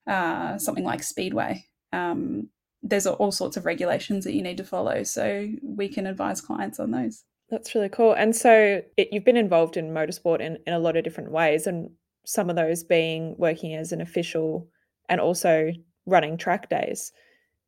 uh, 0.06 0.58
something 0.58 0.84
like 0.84 1.02
speedway. 1.02 1.66
Um, 1.92 2.50
there's 2.84 3.08
all 3.08 3.32
sorts 3.32 3.56
of 3.58 3.66
regulations 3.66 4.26
that 4.26 4.34
you 4.34 4.42
need 4.42 4.58
to 4.58 4.64
follow. 4.64 5.04
So 5.04 5.50
we 5.64 5.88
can 5.88 6.06
advise 6.06 6.42
clients 6.42 6.80
on 6.80 6.92
those. 6.92 7.24
That's 7.50 7.74
really 7.74 7.90
cool. 7.90 8.14
And 8.14 8.36
so 8.36 8.82
it, 8.98 9.10
you've 9.12 9.26
been 9.26 9.38
involved 9.38 9.78
in 9.78 9.92
motorsport 9.92 10.42
in, 10.42 10.58
in 10.68 10.74
a 10.74 10.80
lot 10.80 10.98
of 10.98 11.04
different 11.04 11.32
ways, 11.32 11.68
and 11.68 11.90
some 12.26 12.50
of 12.50 12.56
those 12.56 12.84
being 12.84 13.36
working 13.38 13.76
as 13.76 13.92
an 13.92 14.02
official 14.02 14.68
and 15.10 15.22
also 15.22 15.72
running 16.06 16.38
track 16.38 16.70
days. 16.70 17.12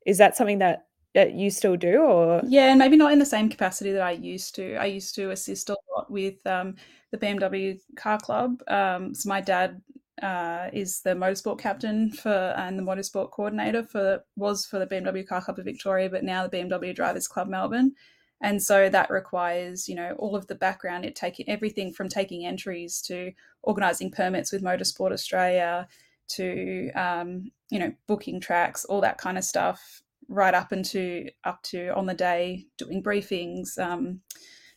Is 0.05 0.17
that 0.17 0.35
something 0.35 0.59
that, 0.59 0.87
that 1.13 1.33
you 1.33 1.49
still 1.49 1.77
do 1.77 2.01
or 2.01 2.41
yeah 2.45 2.69
and 2.69 2.77
maybe 2.77 2.97
not 2.97 3.13
in 3.13 3.19
the 3.19 3.25
same 3.25 3.47
capacity 3.47 3.93
that 3.93 4.01
i 4.01 4.11
used 4.11 4.53
to 4.53 4.75
i 4.75 4.83
used 4.83 5.15
to 5.15 5.31
assist 5.31 5.69
a 5.69 5.77
lot 5.95 6.11
with 6.11 6.45
um, 6.45 6.75
the 7.11 7.17
bmw 7.17 7.79
car 7.95 8.19
club 8.19 8.61
um, 8.67 9.15
so 9.15 9.29
my 9.29 9.39
dad 9.39 9.81
uh, 10.21 10.69
is 10.71 11.01
the 11.01 11.11
motorsport 11.11 11.59
captain 11.59 12.11
for 12.11 12.53
and 12.57 12.79
the 12.79 12.83
motorsport 12.83 13.31
coordinator 13.31 13.83
for 13.83 14.23
was 14.35 14.65
for 14.65 14.79
the 14.79 14.87
BMW 14.87 15.27
Car 15.27 15.41
Club 15.41 15.59
of 15.59 15.65
Victoria, 15.65 16.09
but 16.09 16.23
now 16.23 16.47
the 16.47 16.57
BMW 16.57 16.95
Drivers 16.95 17.27
Club 17.27 17.47
Melbourne. 17.47 17.93
And 18.41 18.61
so 18.61 18.89
that 18.89 19.09
requires, 19.09 19.87
you 19.87 19.95
know, 19.95 20.13
all 20.19 20.35
of 20.35 20.47
the 20.47 20.55
background. 20.55 21.05
It 21.05 21.15
taking 21.15 21.49
everything 21.49 21.93
from 21.93 22.09
taking 22.09 22.45
entries 22.45 23.01
to 23.03 23.31
organising 23.63 24.11
permits 24.11 24.51
with 24.51 24.63
Motorsport 24.63 25.11
Australia 25.11 25.87
to, 26.29 26.91
um, 26.91 27.51
you 27.69 27.79
know, 27.79 27.93
booking 28.07 28.39
tracks, 28.39 28.85
all 28.85 29.01
that 29.01 29.17
kind 29.17 29.37
of 29.37 29.43
stuff, 29.43 30.01
right 30.27 30.53
up 30.53 30.73
into 30.73 31.29
up 31.43 31.61
to 31.63 31.89
on 31.89 32.05
the 32.05 32.13
day 32.13 32.67
doing 32.77 33.01
briefings, 33.01 33.77
um, 33.77 34.21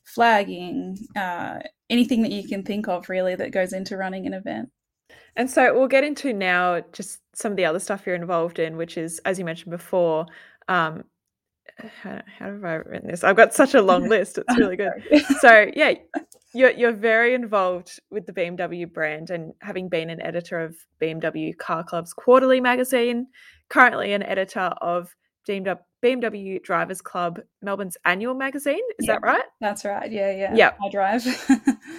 flagging, 0.04 0.98
uh, 1.16 1.58
anything 1.90 2.22
that 2.22 2.32
you 2.32 2.46
can 2.46 2.62
think 2.62 2.88
of 2.88 3.08
really 3.08 3.34
that 3.34 3.52
goes 3.52 3.72
into 3.72 3.96
running 3.96 4.26
an 4.26 4.34
event. 4.34 4.70
And 5.38 5.48
so 5.48 5.72
we'll 5.72 5.86
get 5.86 6.02
into 6.02 6.32
now 6.32 6.82
just 6.92 7.20
some 7.32 7.52
of 7.52 7.56
the 7.56 7.64
other 7.64 7.78
stuff 7.78 8.02
you're 8.04 8.16
involved 8.16 8.58
in, 8.58 8.76
which 8.76 8.98
is, 8.98 9.20
as 9.24 9.38
you 9.38 9.44
mentioned 9.44 9.70
before, 9.70 10.26
um, 10.66 11.04
how, 12.02 12.20
how 12.26 12.46
have 12.46 12.64
I 12.64 12.74
written 12.74 13.08
this? 13.08 13.22
I've 13.22 13.36
got 13.36 13.54
such 13.54 13.74
a 13.74 13.80
long 13.80 14.08
list. 14.08 14.38
It's 14.38 14.58
really 14.58 14.76
good. 14.76 14.90
so 15.40 15.70
yeah, 15.76 15.94
you're 16.52 16.72
you're 16.72 16.92
very 16.92 17.34
involved 17.34 18.00
with 18.10 18.26
the 18.26 18.32
BMW 18.32 18.92
brand 18.92 19.30
and 19.30 19.52
having 19.60 19.88
been 19.88 20.10
an 20.10 20.20
editor 20.20 20.58
of 20.58 20.76
BMW 21.00 21.56
Car 21.56 21.84
Club's 21.84 22.12
quarterly 22.12 22.60
magazine, 22.60 23.28
currently 23.68 24.12
an 24.12 24.24
editor 24.24 24.72
of 24.80 25.14
BMW, 25.48 25.78
BMW 26.04 26.62
Drivers 26.62 27.00
Club 27.00 27.40
Melbourne's 27.62 27.96
annual 28.04 28.34
magazine. 28.34 28.82
Is 28.98 29.06
yeah, 29.06 29.14
that 29.14 29.22
right? 29.22 29.44
That's 29.60 29.84
right. 29.84 30.10
Yeah, 30.10 30.32
yeah. 30.32 30.54
Yeah. 30.54 30.72
I 30.84 30.90
drive. 30.90 31.50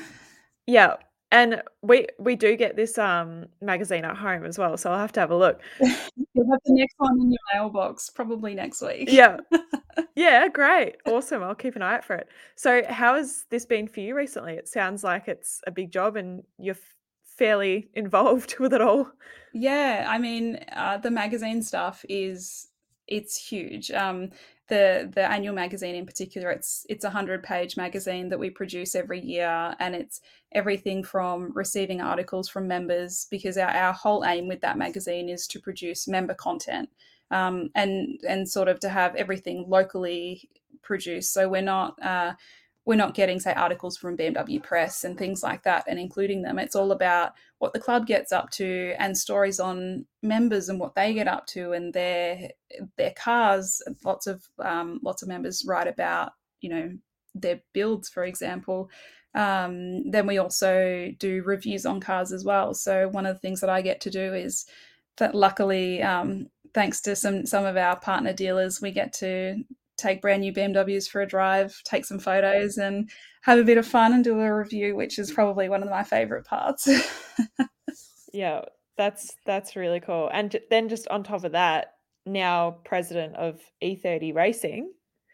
yeah. 0.67 0.96
And 1.31 1.62
we 1.83 2.07
we 2.17 2.36
do 2.36 2.55
get 2.55 2.75
this 2.75 2.98
um 2.98 3.45
magazine 3.62 4.03
at 4.03 4.17
home 4.17 4.45
as 4.45 4.57
well, 4.57 4.77
so 4.77 4.91
I'll 4.91 5.00
have 5.00 5.12
to 5.13 5.19
have 5.19 5.31
a 5.31 5.36
look. 5.36 5.62
You'll 5.79 6.51
have 6.51 6.62
the 6.65 6.74
next 6.74 6.95
one 6.98 7.19
in 7.21 7.31
your 7.31 7.39
mailbox 7.53 8.09
probably 8.09 8.55
next 8.55 8.81
week. 8.81 9.09
Yeah. 9.12 9.38
Yeah, 10.15 10.48
great. 10.48 10.95
Awesome. 11.05 11.43
I'll 11.43 11.55
keep 11.55 11.75
an 11.75 11.81
eye 11.81 11.95
out 11.95 12.05
for 12.05 12.15
it. 12.15 12.29
So, 12.55 12.83
how 12.88 13.15
has 13.15 13.45
this 13.50 13.65
been 13.65 13.88
for 13.88 14.00
you 14.00 14.15
recently? 14.15 14.53
It 14.53 14.67
sounds 14.67 15.03
like 15.03 15.27
it's 15.27 15.62
a 15.67 15.71
big 15.71 15.91
job 15.91 16.15
and 16.15 16.43
you're 16.57 16.77
fairly 17.38 17.89
involved 17.93 18.55
with 18.59 18.74
it 18.74 18.81
all. 18.81 19.12
Yeah, 19.53 20.05
I 20.07 20.17
mean, 20.17 20.59
uh, 20.74 20.98
the 20.98 21.12
magazine 21.12 21.62
stuff 21.63 22.05
is 22.07 22.68
it's 23.09 23.35
huge. 23.35 23.91
Um, 23.91 24.29
the 24.69 25.11
the 25.13 25.29
annual 25.29 25.55
magazine 25.55 25.95
in 25.95 26.05
particular, 26.05 26.51
it's 26.51 26.85
it's 26.89 27.03
a 27.03 27.09
hundred 27.09 27.43
page 27.43 27.75
magazine 27.75 28.29
that 28.29 28.39
we 28.39 28.49
produce 28.49 28.95
every 28.95 29.19
year, 29.19 29.75
and 29.79 29.95
it's 29.95 30.21
everything 30.51 31.03
from 31.03 31.51
receiving 31.53 32.01
articles 32.01 32.47
from 32.47 32.67
members 32.67 33.27
because 33.29 33.57
our, 33.57 33.69
our 33.69 33.93
whole 33.93 34.23
aim 34.25 34.47
with 34.47 34.61
that 34.61 34.77
magazine 34.77 35.27
is 35.27 35.47
to 35.47 35.59
produce 35.59 36.07
member 36.07 36.33
content 36.35 36.89
um, 37.31 37.69
and 37.75 38.19
and 38.27 38.49
sort 38.49 38.67
of 38.67 38.79
to 38.81 38.89
have 38.89 39.15
everything 39.15 39.65
locally 39.67 40.49
produced. 40.81 41.33
So 41.33 41.49
we're 41.49 41.61
not 41.61 42.01
uh, 42.01 42.33
we're 42.86 42.95
not 42.95 43.13
getting 43.13 43.39
say 43.39 43.53
articles 43.53 43.98
from 43.98 44.17
BMW 44.17 44.62
Press 44.62 45.03
and 45.03 45.17
things 45.17 45.43
like 45.43 45.63
that 45.63 45.83
and 45.88 46.00
including 46.00 46.41
them. 46.41 46.57
It's 46.57 46.75
all 46.75 46.91
about 46.91 47.33
what 47.59 47.74
the 47.74 47.79
club 47.79 48.07
gets 48.07 48.31
up 48.31 48.50
to 48.51 48.95
and 48.98 49.17
stories 49.17 49.59
on 49.59 50.05
members 50.24 50.69
and 50.69 50.79
what 50.79 50.95
they 50.95 51.13
get 51.13 51.27
up 51.27 51.45
to 51.48 51.74
and 51.74 51.93
their 51.93 52.50
their 52.98 53.12
cars. 53.12 53.81
Lots 54.03 54.27
of 54.27 54.43
um, 54.59 55.00
lots 55.03 55.21
of 55.21 55.27
members 55.27 55.65
write 55.67 55.88
about 55.88 56.31
you 56.62 56.69
know 56.69 56.91
their 57.36 57.62
builds, 57.74 58.09
for 58.09 58.24
example. 58.24 58.89
Um, 59.36 60.09
then 60.09 60.25
we 60.25 60.39
also 60.39 61.13
do 61.19 61.43
reviews 61.43 61.86
on 61.86 62.00
cars 62.00 62.31
as 62.31 62.43
well. 62.43 62.74
So 62.74 63.09
one 63.09 63.25
of 63.25 63.36
the 63.36 63.39
things 63.39 63.62
that 63.62 63.69
I 63.69 63.81
get 63.81 64.01
to 64.01 64.09
do 64.09 64.33
is 64.33 64.65
that 65.17 65.36
luckily, 65.36 66.01
um, 66.01 66.48
thanks 66.74 67.01
to 67.01 67.15
some 67.15 67.45
some 67.45 67.65
of 67.65 67.77
our 67.77 68.00
partner 68.00 68.33
dealers, 68.33 68.81
we 68.81 68.91
get 68.91 69.13
to 69.13 69.63
take 69.99 70.21
brand 70.21 70.41
new 70.41 70.53
BMWs 70.53 71.09
for 71.09 71.21
a 71.21 71.27
drive, 71.27 71.81
take 71.83 72.05
some 72.05 72.19
photos, 72.19 72.77
and 72.77 73.09
have 73.41 73.59
a 73.59 73.63
bit 73.63 73.77
of 73.77 73.85
fun 73.87 74.13
and 74.13 74.23
do 74.23 74.39
a 74.39 74.55
review, 74.55 74.95
which 74.95 75.19
is 75.19 75.31
probably 75.31 75.69
one 75.69 75.83
of 75.83 75.89
my 75.89 76.03
favorite 76.03 76.45
parts. 76.45 76.87
yeah, 78.33 78.61
that's 78.97 79.35
that's 79.45 79.75
really 79.75 79.99
cool. 79.99 80.29
And 80.31 80.59
then 80.69 80.89
just 80.89 81.07
on 81.09 81.23
top 81.23 81.43
of 81.43 81.53
that, 81.53 81.93
now 82.25 82.77
president 82.83 83.35
of 83.35 83.59
E30 83.83 84.35
Racing. 84.35 84.91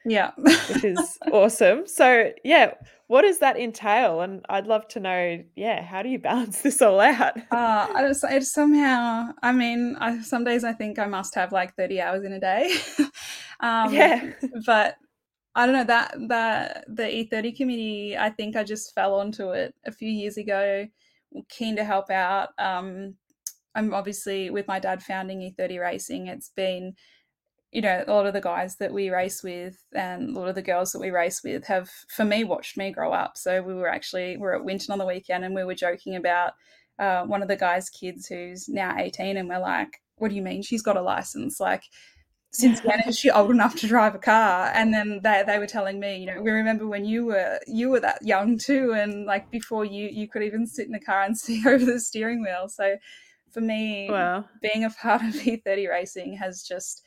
Yeah. 0.07 0.31
which 0.37 0.83
is 0.83 1.17
awesome. 1.31 1.87
So, 1.87 2.31
yeah, 2.43 2.75
what 3.07 3.23
does 3.23 3.39
that 3.39 3.57
entail? 3.57 4.21
And 4.21 4.45
I'd 4.49 4.67
love 4.67 4.87
to 4.89 4.99
know, 4.99 5.43
yeah, 5.55 5.81
how 5.83 6.03
do 6.03 6.09
you 6.09 6.19
balance 6.19 6.61
this 6.63 6.81
all 6.81 6.99
out? 6.99 7.37
uh, 7.51 7.87
I 7.93 8.05
just, 8.07 8.23
it 8.23 8.43
somehow, 8.43 9.31
I 9.41 9.51
mean, 9.51 9.97
I, 9.99 10.21
some 10.21 10.43
days 10.43 10.63
I 10.63 10.73
think 10.73 10.99
I 10.99 11.07
must 11.07 11.33
have 11.35 11.51
like 11.51 11.75
30 11.75 12.01
hours 12.01 12.23
in 12.23 12.33
a 12.33 12.39
day. 12.39 12.75
um, 13.59 13.93
yeah. 13.93 14.31
But 14.65 14.95
I 15.55 15.65
don't 15.65 15.75
know 15.75 15.85
that 15.85 16.15
that 16.27 16.85
the 16.87 17.03
E30 17.03 17.55
committee. 17.55 18.17
I 18.17 18.29
think 18.29 18.55
I 18.55 18.63
just 18.63 18.93
fell 18.93 19.15
onto 19.15 19.51
it 19.51 19.73
a 19.85 19.91
few 19.91 20.09
years 20.09 20.37
ago. 20.37 20.87
Keen 21.49 21.75
to 21.75 21.83
help 21.83 22.09
out. 22.09 22.49
Um, 22.57 23.15
I'm 23.73 23.93
obviously 23.93 24.49
with 24.49 24.67
my 24.67 24.79
dad 24.79 25.03
founding 25.03 25.39
E30 25.39 25.81
Racing. 25.81 26.27
It's 26.27 26.49
been 26.49 26.95
you 27.75 27.81
know, 27.81 28.05
a 28.07 28.13
lot 28.13 28.25
of 28.25 28.33
the 28.33 28.39
guys 28.39 28.77
that 28.77 28.93
we 28.93 29.09
race 29.09 29.43
with 29.43 29.77
and 29.93 30.29
a 30.29 30.39
lot 30.39 30.47
of 30.47 30.55
the 30.55 30.61
girls 30.61 30.93
that 30.93 31.01
we 31.01 31.09
race 31.09 31.43
with 31.43 31.65
have, 31.65 31.89
for 32.07 32.23
me, 32.23 32.45
watched 32.45 32.77
me 32.77 32.89
grow 32.89 33.11
up. 33.11 33.37
So 33.37 33.61
we 33.61 33.73
were 33.73 33.89
actually, 33.89 34.37
we 34.37 34.47
are 34.47 34.55
at 34.55 34.63
Winton 34.63 34.93
on 34.93 34.97
the 34.97 35.05
weekend 35.05 35.43
and 35.43 35.53
we 35.53 35.65
were 35.65 35.75
joking 35.75 36.15
about 36.15 36.53
uh, 36.99 37.23
one 37.23 37.41
of 37.41 37.49
the 37.49 37.57
guys' 37.57 37.89
kids 37.89 38.27
who's 38.27 38.69
now 38.69 38.95
18 38.97 39.35
and 39.35 39.49
we're 39.49 39.59
like, 39.59 39.89
what 40.15 40.29
do 40.29 40.35
you 40.35 40.41
mean 40.41 40.61
she's 40.61 40.81
got 40.81 40.95
a 40.95 41.01
license? 41.01 41.59
Like, 41.59 41.83
since 42.55 42.79
when 42.83 43.01
is 43.01 43.19
she 43.19 43.29
old 43.29 43.51
enough 43.51 43.75
to 43.77 43.87
drive 43.87 44.15
a 44.15 44.19
car? 44.19 44.71
And 44.73 44.93
then 44.93 45.19
they, 45.23 45.43
they 45.45 45.59
were 45.59 45.67
telling 45.67 45.99
me, 45.99 46.17
you 46.17 46.25
know, 46.25 46.41
we 46.41 46.51
remember 46.51 46.87
when 46.87 47.05
you 47.05 47.25
were 47.25 47.59
you 47.67 47.89
were 47.89 47.99
that 47.99 48.25
young 48.25 48.57
too, 48.57 48.93
and 48.93 49.25
like 49.25 49.51
before 49.51 49.85
you 49.85 50.09
you 50.11 50.27
could 50.27 50.43
even 50.43 50.65
sit 50.65 50.85
in 50.85 50.91
the 50.91 50.99
car 50.99 51.23
and 51.23 51.37
see 51.45 51.67
over 51.67 51.83
the 51.83 51.99
steering 51.99 52.41
wheel. 52.41 52.67
So 52.67 52.97
for 53.51 53.61
me, 53.61 54.09
wow. 54.09 54.45
being 54.61 54.83
a 54.83 54.89
part 54.89 55.21
of 55.21 55.29
E30 55.33 55.89
racing 55.89 56.37
has 56.37 56.63
just 56.63 57.03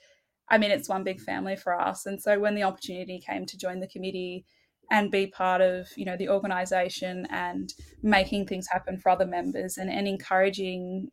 I 0.50 0.56
mean, 0.56 0.70
it's 0.70 0.88
one 0.88 1.04
big 1.04 1.20
family 1.20 1.56
for 1.56 1.78
us. 1.78 2.06
And 2.06 2.22
so 2.22 2.38
when 2.38 2.54
the 2.54 2.62
opportunity 2.62 3.20
came 3.20 3.44
to 3.44 3.58
join 3.58 3.80
the 3.80 3.88
committee, 3.88 4.46
and 4.90 5.10
be 5.10 5.26
part 5.26 5.60
of 5.60 5.86
you 5.96 6.04
know 6.04 6.16
the 6.16 6.28
organization 6.28 7.26
and 7.30 7.74
making 8.02 8.46
things 8.46 8.66
happen 8.68 8.98
for 8.98 9.10
other 9.10 9.26
members 9.26 9.76
and, 9.76 9.90
and 9.90 10.08
encouraging 10.08 11.10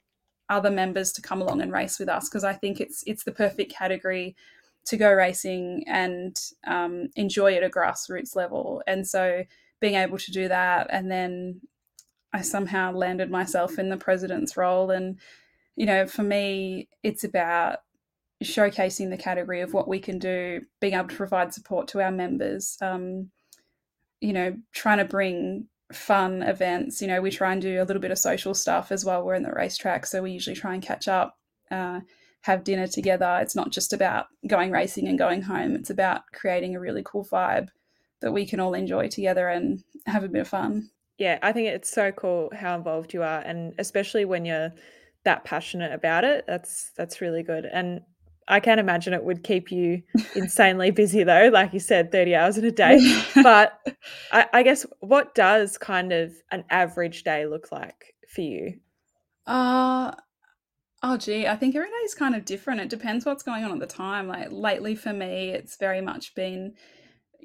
other 0.49 0.69
members 0.69 1.11
to 1.13 1.21
come 1.21 1.41
along 1.41 1.61
and 1.61 1.71
race 1.71 1.99
with 1.99 2.09
us 2.09 2.29
because 2.29 2.43
I 2.43 2.53
think 2.53 2.79
it's 2.79 3.03
it's 3.07 3.23
the 3.23 3.31
perfect 3.31 3.73
category 3.73 4.35
to 4.85 4.97
go 4.97 5.11
racing 5.11 5.83
and 5.87 6.39
um, 6.67 7.09
enjoy 7.15 7.55
at 7.55 7.63
a 7.63 7.69
grassroots 7.69 8.35
level. 8.35 8.83
And 8.85 9.07
so 9.07 9.43
being 9.79 9.95
able 9.95 10.19
to 10.19 10.31
do 10.31 10.47
that, 10.47 10.87
and 10.91 11.11
then 11.11 11.61
I 12.31 12.41
somehow 12.41 12.91
landed 12.91 13.31
myself 13.31 13.79
in 13.79 13.89
the 13.89 13.97
president's 13.97 14.55
role. 14.55 14.91
And 14.91 15.19
you 15.75 15.85
know, 15.85 16.05
for 16.05 16.23
me, 16.23 16.89
it's 17.03 17.23
about 17.23 17.79
showcasing 18.43 19.09
the 19.09 19.17
category 19.17 19.61
of 19.61 19.73
what 19.73 19.87
we 19.87 19.99
can 19.99 20.19
do, 20.19 20.61
being 20.79 20.93
able 20.93 21.07
to 21.07 21.15
provide 21.15 21.53
support 21.53 21.87
to 21.89 22.01
our 22.01 22.11
members. 22.11 22.77
Um, 22.81 23.31
you 24.21 24.33
know, 24.33 24.55
trying 24.73 24.99
to 24.99 25.05
bring 25.05 25.67
fun 25.95 26.43
events. 26.43 27.01
You 27.01 27.07
know, 27.07 27.21
we 27.21 27.31
try 27.31 27.53
and 27.53 27.61
do 27.61 27.81
a 27.81 27.85
little 27.85 28.01
bit 28.01 28.11
of 28.11 28.17
social 28.17 28.53
stuff 28.53 28.91
as 28.91 29.05
well. 29.05 29.23
We're 29.23 29.35
in 29.35 29.43
the 29.43 29.51
racetrack, 29.51 30.05
so 30.05 30.21
we 30.21 30.31
usually 30.31 30.55
try 30.55 30.73
and 30.73 30.83
catch 30.83 31.07
up, 31.07 31.37
uh, 31.71 32.01
have 32.41 32.63
dinner 32.63 32.87
together. 32.87 33.39
It's 33.41 33.55
not 33.55 33.71
just 33.71 33.93
about 33.93 34.27
going 34.47 34.71
racing 34.71 35.07
and 35.07 35.17
going 35.17 35.41
home. 35.41 35.75
It's 35.75 35.89
about 35.89 36.21
creating 36.33 36.75
a 36.75 36.79
really 36.79 37.03
cool 37.05 37.25
vibe 37.25 37.69
that 38.21 38.31
we 38.31 38.45
can 38.45 38.59
all 38.59 38.73
enjoy 38.73 39.07
together 39.07 39.47
and 39.49 39.83
have 40.05 40.23
a 40.23 40.29
bit 40.29 40.41
of 40.41 40.47
fun. 40.47 40.89
Yeah, 41.17 41.39
I 41.41 41.51
think 41.51 41.69
it's 41.69 41.89
so 41.89 42.11
cool 42.11 42.51
how 42.55 42.75
involved 42.75 43.13
you 43.13 43.23
are, 43.23 43.39
and 43.39 43.73
especially 43.77 44.25
when 44.25 44.45
you're 44.45 44.73
that 45.23 45.43
passionate 45.43 45.91
about 45.91 46.23
it. 46.23 46.45
That's 46.47 46.91
that's 46.95 47.21
really 47.21 47.43
good. 47.43 47.65
And 47.65 48.01
I 48.47 48.59
can't 48.59 48.79
imagine 48.79 49.13
it 49.13 49.23
would 49.23 49.43
keep 49.43 49.71
you 49.71 50.03
insanely 50.35 50.91
busy 50.91 51.23
though, 51.23 51.49
like 51.51 51.73
you 51.73 51.79
said, 51.79 52.11
30 52.11 52.35
hours 52.35 52.57
in 52.57 52.65
a 52.65 52.71
day. 52.71 52.99
but 53.43 53.79
I, 54.31 54.47
I, 54.53 54.63
guess 54.63 54.85
what 54.99 55.33
does 55.33 55.77
kind 55.77 56.13
of 56.13 56.33
an 56.51 56.63
average 56.69 57.23
day 57.23 57.45
look 57.45 57.71
like 57.71 58.15
for 58.29 58.41
you? 58.41 58.79
Uh 59.47 60.11
oh 61.03 61.17
gee, 61.17 61.47
I 61.47 61.55
think 61.55 61.75
every 61.75 61.89
day 61.89 61.95
is 62.03 62.15
kind 62.15 62.35
of 62.35 62.45
different. 62.45 62.81
It 62.81 62.89
depends 62.89 63.25
what's 63.25 63.43
going 63.43 63.63
on 63.63 63.71
at 63.71 63.79
the 63.79 63.87
time. 63.87 64.27
Like 64.27 64.49
lately 64.51 64.95
for 64.95 65.13
me, 65.13 65.49
it's 65.49 65.77
very 65.77 66.01
much 66.01 66.35
been 66.35 66.73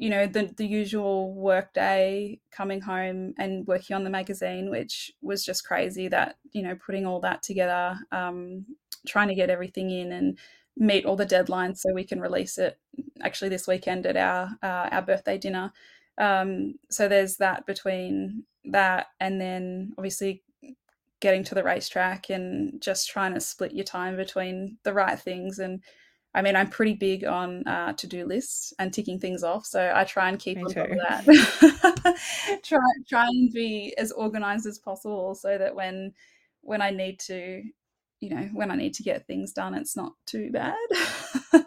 you 0.00 0.08
know 0.08 0.26
the 0.26 0.52
the 0.56 0.66
usual 0.66 1.34
work 1.34 1.74
day 1.74 2.40
coming 2.50 2.80
home 2.80 3.34
and 3.38 3.66
working 3.66 3.94
on 3.94 4.02
the 4.02 4.08
magazine 4.08 4.70
which 4.70 5.12
was 5.20 5.44
just 5.44 5.66
crazy 5.66 6.08
that 6.08 6.36
you 6.52 6.62
know 6.62 6.74
putting 6.86 7.04
all 7.04 7.20
that 7.20 7.42
together 7.42 7.98
um, 8.10 8.64
trying 9.06 9.28
to 9.28 9.34
get 9.34 9.50
everything 9.50 9.90
in 9.90 10.12
and 10.12 10.38
meet 10.76 11.04
all 11.04 11.16
the 11.16 11.26
deadlines 11.26 11.78
so 11.78 11.92
we 11.92 12.04
can 12.04 12.20
release 12.20 12.58
it 12.58 12.78
actually 13.22 13.50
this 13.50 13.66
weekend 13.66 14.06
at 14.06 14.16
our 14.16 14.50
uh, 14.62 14.88
our 14.90 15.02
birthday 15.02 15.38
dinner. 15.38 15.72
Um, 16.18 16.74
so 16.90 17.08
there's 17.08 17.36
that 17.36 17.66
between 17.66 18.44
that 18.64 19.08
and 19.18 19.40
then 19.40 19.92
obviously 19.96 20.42
getting 21.20 21.44
to 21.44 21.54
the 21.54 21.62
racetrack 21.62 22.30
and 22.30 22.80
just 22.80 23.08
trying 23.08 23.34
to 23.34 23.40
split 23.40 23.72
your 23.72 23.84
time 23.84 24.16
between 24.16 24.78
the 24.84 24.92
right 24.92 25.18
things 25.18 25.58
and 25.58 25.82
I 26.32 26.42
mean, 26.42 26.54
I'm 26.54 26.68
pretty 26.68 26.94
big 26.94 27.24
on 27.24 27.66
uh, 27.66 27.92
to 27.94 28.06
do 28.06 28.24
lists 28.24 28.72
and 28.78 28.92
ticking 28.92 29.18
things 29.18 29.42
off, 29.42 29.66
so 29.66 29.92
I 29.92 30.04
try 30.04 30.28
and 30.28 30.38
keep 30.38 30.58
Me 30.58 30.62
on 30.62 30.70
top 30.72 30.88
of 30.88 30.98
that. 31.24 32.60
try 32.62 32.78
try 33.08 33.26
and 33.26 33.52
be 33.52 33.94
as 33.98 34.12
organized 34.12 34.66
as 34.66 34.78
possible, 34.78 35.34
so 35.34 35.58
that 35.58 35.74
when 35.74 36.12
when 36.60 36.82
I 36.82 36.90
need 36.90 37.18
to 37.20 37.64
you 38.20 38.30
know, 38.30 38.48
when 38.52 38.70
I 38.70 38.76
need 38.76 38.94
to 38.94 39.02
get 39.02 39.26
things 39.26 39.52
done, 39.52 39.74
it's 39.74 39.96
not 39.96 40.12
too 40.26 40.50
bad. 40.50 40.76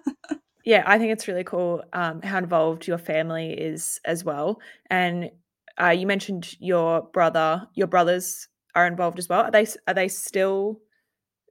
yeah, 0.65 0.83
I 0.85 0.97
think 0.97 1.11
it's 1.11 1.27
really 1.27 1.43
cool 1.43 1.83
um, 1.93 2.21
how 2.21 2.37
involved 2.37 2.87
your 2.87 2.97
family 2.97 3.51
is 3.53 3.99
as 4.05 4.23
well. 4.23 4.59
And 4.89 5.31
uh, 5.81 5.89
you 5.89 6.05
mentioned 6.05 6.55
your 6.59 7.01
brother, 7.01 7.67
your 7.73 7.87
brothers 7.87 8.47
are 8.75 8.87
involved 8.87 9.19
as 9.19 9.27
well. 9.27 9.41
Are 9.41 9.51
they 9.51 9.65
are 9.87 9.93
they 9.93 10.07
still 10.07 10.79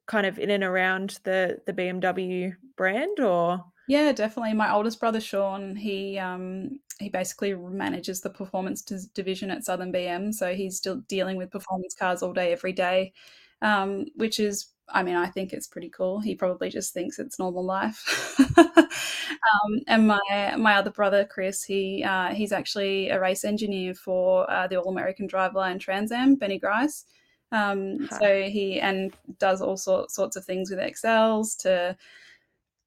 kind 0.07 0.27
of 0.27 0.39
in 0.39 0.51
and 0.51 0.65
around 0.65 1.19
the 1.25 1.59
the 1.67 1.73
BMW 1.73 2.55
brand 2.77 3.21
or? 3.21 3.65
Yeah, 3.89 4.13
definitely. 4.13 4.55
My 4.55 4.73
oldest 4.73 5.01
brother 5.01 5.21
Sean, 5.21 5.75
he 5.75 6.19
um, 6.19 6.79
he 7.01 7.09
basically 7.09 7.55
manages 7.55 8.21
the 8.21 8.31
performance 8.31 8.83
division 8.83 9.51
at 9.51 9.65
Southern 9.65 9.93
BM, 9.93 10.33
so 10.33 10.55
he's 10.55 10.77
still 10.77 11.03
dealing 11.09 11.37
with 11.37 11.51
performance 11.51 11.95
cars 11.95 12.23
all 12.23 12.33
day, 12.33 12.53
every 12.53 12.73
day, 12.73 13.13
um, 13.61 14.07
which 14.15 14.39
is 14.39 14.69
I 14.93 15.03
mean, 15.03 15.17
I 15.17 15.27
think 15.27 15.53
it's 15.53 15.67
pretty 15.67 15.89
cool. 15.89 16.21
He 16.21 16.35
probably 16.35 16.69
just 16.69 16.93
thinks 16.93 17.19
it's 17.19 17.39
normal 17.39 17.65
life. 17.65 18.39
um, 18.59 19.81
and 19.87 20.07
my 20.07 20.55
my 20.57 20.77
other 20.77 20.91
brother 20.91 21.25
Chris, 21.25 21.65
he 21.65 22.05
uh, 22.05 22.29
he's 22.35 22.53
actually 22.53 23.09
a 23.09 23.21
race 23.21 23.45
engineer 23.45 23.95
for 23.95 24.49
uh, 24.51 24.67
the 24.67 24.77
All 24.77 24.91
American 24.91 25.27
Driveline 25.29 25.81
Trans 25.81 26.13
Am, 26.13 26.37
Benny 26.37 26.59
Grice. 26.59 27.07
Um, 27.51 28.07
huh. 28.11 28.19
So 28.19 28.43
he 28.45 28.81
and 28.81 29.13
does 29.39 29.61
all 29.61 29.77
sorts 29.77 30.15
sorts 30.15 30.37
of 30.37 30.45
things 30.45 30.71
with 30.71 30.79
XLs 30.79 31.57
to 31.63 31.97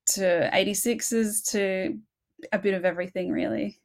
to 0.08 0.50
86s 0.54 1.52
to 1.52 1.98
a 2.52 2.60
bit 2.60 2.74
of 2.74 2.86
everything 2.86 3.32
really. 3.32 3.80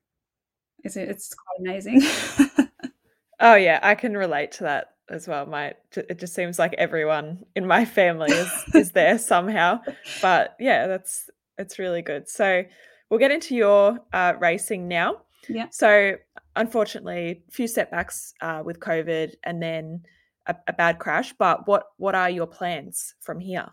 It's 0.85 0.97
it's 0.97 1.35
quite 1.35 1.61
amazing. 1.61 2.03
oh 3.41 3.55
yeah, 3.55 3.81
I 3.83 3.95
can 3.95 4.17
relate 4.17 4.53
to 4.53 4.65
that 4.65 4.95
as 5.11 5.29
well. 5.29 5.47
My 5.47 5.75
it 5.97 6.19
just 6.19 6.35
seems 6.35 6.59
like 6.59 6.75
everyone 6.79 7.45
in 7.55 7.67
my 7.67 7.85
family 7.85 8.33
is 8.33 8.51
is 8.75 8.93
there 8.93 9.19
somehow. 9.19 9.81
But 10.23 10.57
yeah, 10.59 10.87
that's 10.87 11.29
it's 11.59 11.79
really 11.79 12.03
good. 12.03 12.29
So 12.29 12.65
we'll 13.09 13.21
get 13.21 13.31
into 13.31 13.55
your 13.55 13.99
uh, 14.13 14.35
racing 14.39 14.89
now. 14.89 15.23
Yeah. 15.49 15.67
So 15.71 16.17
unfortunately, 16.57 17.43
a 17.49 17.51
few 17.51 17.67
setbacks 17.67 18.35
uh, 18.41 18.63
with 18.65 18.81
COVID, 18.81 19.35
and 19.45 19.63
then 19.63 20.03
a, 20.47 20.57
a 20.69 20.73
bad 20.73 20.99
crash. 20.99 21.33
But 21.33 21.67
what 21.67 21.85
what 21.97 22.15
are 22.15 22.31
your 22.31 22.47
plans 22.47 23.15
from 23.21 23.41
here? 23.41 23.69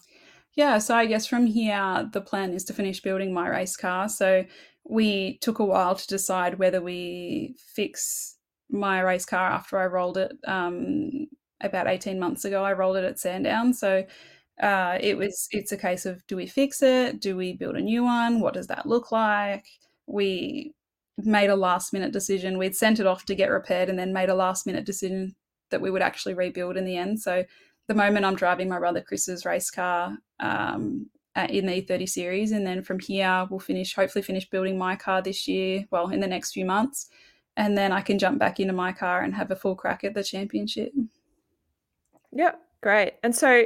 Yeah, 0.55 0.79
so 0.79 0.95
I 0.95 1.05
guess 1.05 1.27
from 1.27 1.45
here, 1.45 2.09
the 2.11 2.21
plan 2.21 2.51
is 2.51 2.63
to 2.65 2.73
finish 2.73 2.99
building 2.99 3.31
my 3.31 3.47
race 3.47 3.77
car. 3.77 4.09
So 4.09 4.43
we 4.89 5.37
took 5.37 5.59
a 5.59 5.65
while 5.65 5.93
to 5.93 6.07
decide 6.07 6.57
whether 6.57 6.81
we 6.81 7.55
fix 7.75 8.36
my 8.69 9.01
race 9.01 9.25
car 9.25 9.49
after 9.49 9.77
I 9.77 9.85
rolled 9.85 10.17
it 10.17 10.33
um, 10.45 11.27
about 11.61 11.87
18 11.87 12.19
months 12.19 12.45
ago. 12.45 12.63
I 12.63 12.73
rolled 12.73 12.97
it 12.97 13.03
at 13.03 13.19
Sandown. 13.19 13.73
So 13.73 14.05
uh, 14.61 14.97
it 14.99 15.17
was 15.17 15.47
it's 15.51 15.71
a 15.71 15.77
case 15.77 16.05
of 16.05 16.25
do 16.27 16.35
we 16.35 16.47
fix 16.47 16.81
it? 16.81 17.21
Do 17.21 17.35
we 17.35 17.53
build 17.53 17.75
a 17.75 17.81
new 17.81 18.03
one? 18.03 18.39
What 18.39 18.53
does 18.53 18.67
that 18.67 18.85
look 18.85 19.11
like? 19.11 19.65
We 20.07 20.73
made 21.17 21.49
a 21.49 21.55
last 21.55 21.93
minute 21.93 22.11
decision. 22.11 22.57
We'd 22.57 22.75
sent 22.75 22.99
it 22.99 23.07
off 23.07 23.25
to 23.25 23.35
get 23.35 23.49
repaired 23.49 23.89
and 23.89 23.97
then 23.97 24.13
made 24.13 24.29
a 24.29 24.35
last 24.35 24.65
minute 24.65 24.85
decision 24.85 25.35
that 25.71 25.81
we 25.81 25.91
would 25.91 26.01
actually 26.01 26.33
rebuild 26.33 26.77
in 26.77 26.85
the 26.85 26.95
end. 26.95 27.19
So 27.19 27.43
the 27.87 27.93
moment 27.93 28.25
I'm 28.25 28.35
driving 28.35 28.69
my 28.69 28.79
brother 28.79 29.01
Chris's 29.01 29.45
race 29.45 29.69
car 29.69 30.17
um, 30.39 31.07
in 31.49 31.65
the 31.65 31.81
E30 31.81 32.09
series, 32.09 32.51
and 32.51 32.65
then 32.65 32.83
from 32.83 32.99
here 32.99 33.47
we'll 33.49 33.59
finish 33.59 33.95
hopefully 33.95 34.23
finish 34.23 34.49
building 34.49 34.77
my 34.77 34.95
car 34.95 35.21
this 35.21 35.47
year. 35.47 35.85
Well, 35.91 36.09
in 36.09 36.19
the 36.19 36.27
next 36.27 36.51
few 36.51 36.65
months, 36.65 37.09
and 37.57 37.77
then 37.77 37.91
I 37.91 38.01
can 38.01 38.19
jump 38.19 38.39
back 38.39 38.59
into 38.59 38.71
my 38.71 38.93
car 38.93 39.23
and 39.23 39.35
have 39.35 39.51
a 39.51 39.55
full 39.55 39.75
crack 39.75 40.03
at 40.03 40.13
the 40.13 40.23
championship. 40.23 40.93
Yeah, 42.31 42.53
great. 42.81 43.13
And 43.23 43.35
so, 43.35 43.65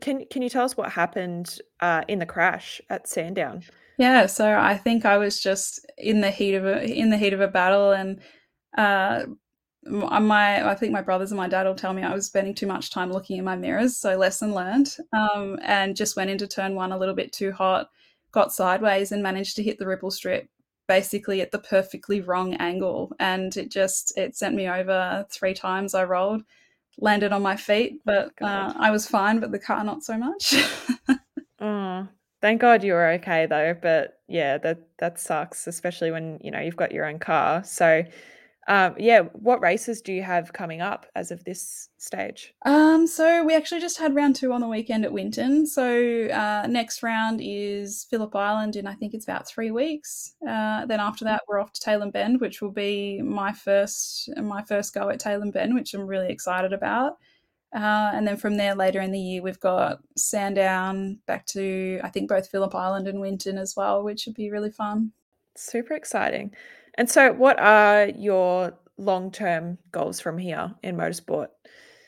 can 0.00 0.26
can 0.26 0.42
you 0.42 0.48
tell 0.48 0.64
us 0.64 0.76
what 0.76 0.92
happened 0.92 1.58
uh, 1.80 2.02
in 2.06 2.18
the 2.18 2.26
crash 2.26 2.80
at 2.90 3.08
Sandown? 3.08 3.64
Yeah, 3.98 4.26
so 4.26 4.56
I 4.58 4.76
think 4.76 5.04
I 5.06 5.16
was 5.16 5.40
just 5.40 5.84
in 5.96 6.20
the 6.20 6.30
heat 6.30 6.54
of 6.54 6.66
a 6.66 6.84
in 6.84 7.10
the 7.10 7.16
heat 7.16 7.32
of 7.32 7.40
a 7.40 7.48
battle, 7.48 7.92
and 7.92 8.20
uh, 8.76 9.24
my 9.84 10.68
I 10.68 10.74
think 10.74 10.92
my 10.92 11.02
brothers 11.02 11.30
and 11.32 11.38
my 11.38 11.48
dad 11.48 11.66
will 11.66 11.74
tell 11.74 11.94
me 11.94 12.02
I 12.02 12.14
was 12.14 12.26
spending 12.26 12.54
too 12.54 12.66
much 12.66 12.90
time 12.90 13.10
looking 13.10 13.38
in 13.38 13.44
my 13.44 13.56
mirrors. 13.56 13.96
So 13.96 14.16
lesson 14.16 14.52
learned, 14.52 14.94
um, 15.14 15.58
and 15.62 15.96
just 15.96 16.16
went 16.16 16.30
into 16.30 16.46
turn 16.46 16.74
one 16.74 16.92
a 16.92 16.98
little 16.98 17.14
bit 17.14 17.32
too 17.32 17.52
hot, 17.52 17.88
got 18.32 18.52
sideways, 18.52 19.12
and 19.12 19.22
managed 19.22 19.56
to 19.56 19.62
hit 19.62 19.78
the 19.78 19.86
ripple 19.86 20.10
strip 20.10 20.48
basically 20.86 21.40
at 21.40 21.50
the 21.50 21.58
perfectly 21.58 22.20
wrong 22.20 22.54
angle 22.54 23.12
and 23.18 23.56
it 23.56 23.70
just 23.70 24.16
it 24.18 24.36
sent 24.36 24.54
me 24.54 24.68
over 24.68 25.26
three 25.30 25.54
times 25.54 25.94
i 25.94 26.04
rolled 26.04 26.42
landed 26.98 27.32
on 27.32 27.42
my 27.42 27.56
feet 27.56 28.00
but 28.04 28.30
uh, 28.40 28.72
i 28.76 28.90
was 28.90 29.06
fine 29.06 29.40
but 29.40 29.50
the 29.50 29.58
car 29.58 29.82
not 29.84 30.02
so 30.02 30.16
much. 30.16 30.54
Oh 31.60 32.06
thank 32.42 32.60
god 32.60 32.84
you 32.84 32.92
were 32.92 33.08
okay 33.12 33.46
though 33.46 33.74
but 33.80 34.18
yeah 34.28 34.58
that 34.58 34.78
that 34.98 35.18
sucks 35.18 35.66
especially 35.66 36.10
when 36.10 36.38
you 36.42 36.50
know 36.50 36.60
you've 36.60 36.76
got 36.76 36.92
your 36.92 37.06
own 37.06 37.18
car. 37.18 37.64
So 37.64 38.04
um, 38.66 38.94
yeah, 38.98 39.22
what 39.32 39.60
races 39.60 40.00
do 40.00 40.12
you 40.12 40.22
have 40.22 40.52
coming 40.52 40.80
up 40.80 41.06
as 41.14 41.30
of 41.30 41.44
this 41.44 41.90
stage? 41.98 42.54
Um, 42.64 43.06
so 43.06 43.44
we 43.44 43.54
actually 43.54 43.80
just 43.80 43.98
had 43.98 44.14
round 44.14 44.36
two 44.36 44.52
on 44.52 44.60
the 44.60 44.68
weekend 44.68 45.04
at 45.04 45.12
Winton. 45.12 45.66
So 45.66 46.28
uh, 46.28 46.66
next 46.68 47.02
round 47.02 47.40
is 47.42 48.06
Phillip 48.08 48.34
Island 48.34 48.76
in 48.76 48.86
I 48.86 48.94
think 48.94 49.12
it's 49.12 49.26
about 49.26 49.46
three 49.46 49.70
weeks. 49.70 50.34
Uh, 50.46 50.86
then 50.86 51.00
after 51.00 51.24
that 51.26 51.42
we're 51.46 51.60
off 51.60 51.72
to 51.74 51.80
Tailem 51.80 52.12
Bend, 52.12 52.40
which 52.40 52.62
will 52.62 52.70
be 52.70 53.20
my 53.20 53.52
first 53.52 54.30
my 54.36 54.62
first 54.62 54.94
go 54.94 55.10
at 55.10 55.20
Tailem 55.20 55.52
Bend, 55.52 55.74
which 55.74 55.92
I'm 55.92 56.06
really 56.06 56.30
excited 56.30 56.72
about. 56.72 57.18
Uh, 57.74 58.12
and 58.14 58.26
then 58.26 58.36
from 58.36 58.56
there 58.56 58.74
later 58.74 59.00
in 59.00 59.10
the 59.10 59.18
year 59.18 59.42
we've 59.42 59.60
got 59.60 59.98
Sandown 60.16 61.18
back 61.26 61.44
to 61.46 62.00
I 62.02 62.08
think 62.08 62.30
both 62.30 62.48
Phillip 62.48 62.74
Island 62.74 63.08
and 63.08 63.20
Winton 63.20 63.58
as 63.58 63.74
well, 63.76 64.02
which 64.02 64.24
would 64.24 64.36
be 64.36 64.50
really 64.50 64.70
fun. 64.70 65.12
Super 65.56 65.94
exciting. 65.94 66.52
And 66.96 67.10
so 67.10 67.32
what 67.32 67.58
are 67.58 68.06
your 68.06 68.78
long-term 68.98 69.78
goals 69.90 70.20
from 70.20 70.38
here 70.38 70.74
in 70.82 70.96
motorsport? 70.96 71.48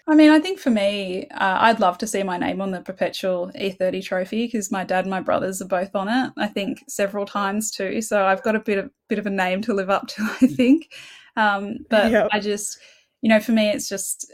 I 0.09 0.15
mean, 0.15 0.31
I 0.31 0.39
think 0.39 0.61
for 0.61 0.71
me, 0.71 1.27
uh, 1.33 1.59
I'd 1.61 1.81
love 1.81 1.99
to 1.99 2.07
see 2.07 2.23
my 2.23 2.39
name 2.39 2.61
on 2.61 2.71
the 2.71 2.81
perpetual 2.81 3.51
E30 3.59 4.05
trophy 4.05 4.47
because 4.47 4.71
my 4.71 4.85
dad 4.85 5.01
and 5.05 5.11
my 5.11 5.21
brothers 5.21 5.61
are 5.61 5.67
both 5.67 5.97
on 5.97 6.09
it. 6.09 6.33
I 6.37 6.47
think 6.47 6.85
several 6.89 7.27
times 7.27 7.73
too. 7.73 8.01
So 8.01 8.25
I've 8.25 8.43
got 8.45 8.55
a 8.55 8.61
bit 8.61 8.79
of 8.79 8.91
bit 9.09 9.19
of 9.19 9.27
a 9.27 9.31
name 9.31 9.63
to 9.63 9.75
live 9.75 9.91
up 9.91 10.07
to. 10.09 10.23
I 10.41 10.47
think, 10.47 10.93
um, 11.37 11.79
but 11.91 12.13
yep. 12.13 12.29
I 12.31 12.39
just, 12.39 12.79
you 13.21 13.29
know, 13.29 13.41
for 13.41 13.51
me, 13.51 13.69
it's 13.71 13.89
just 13.89 14.33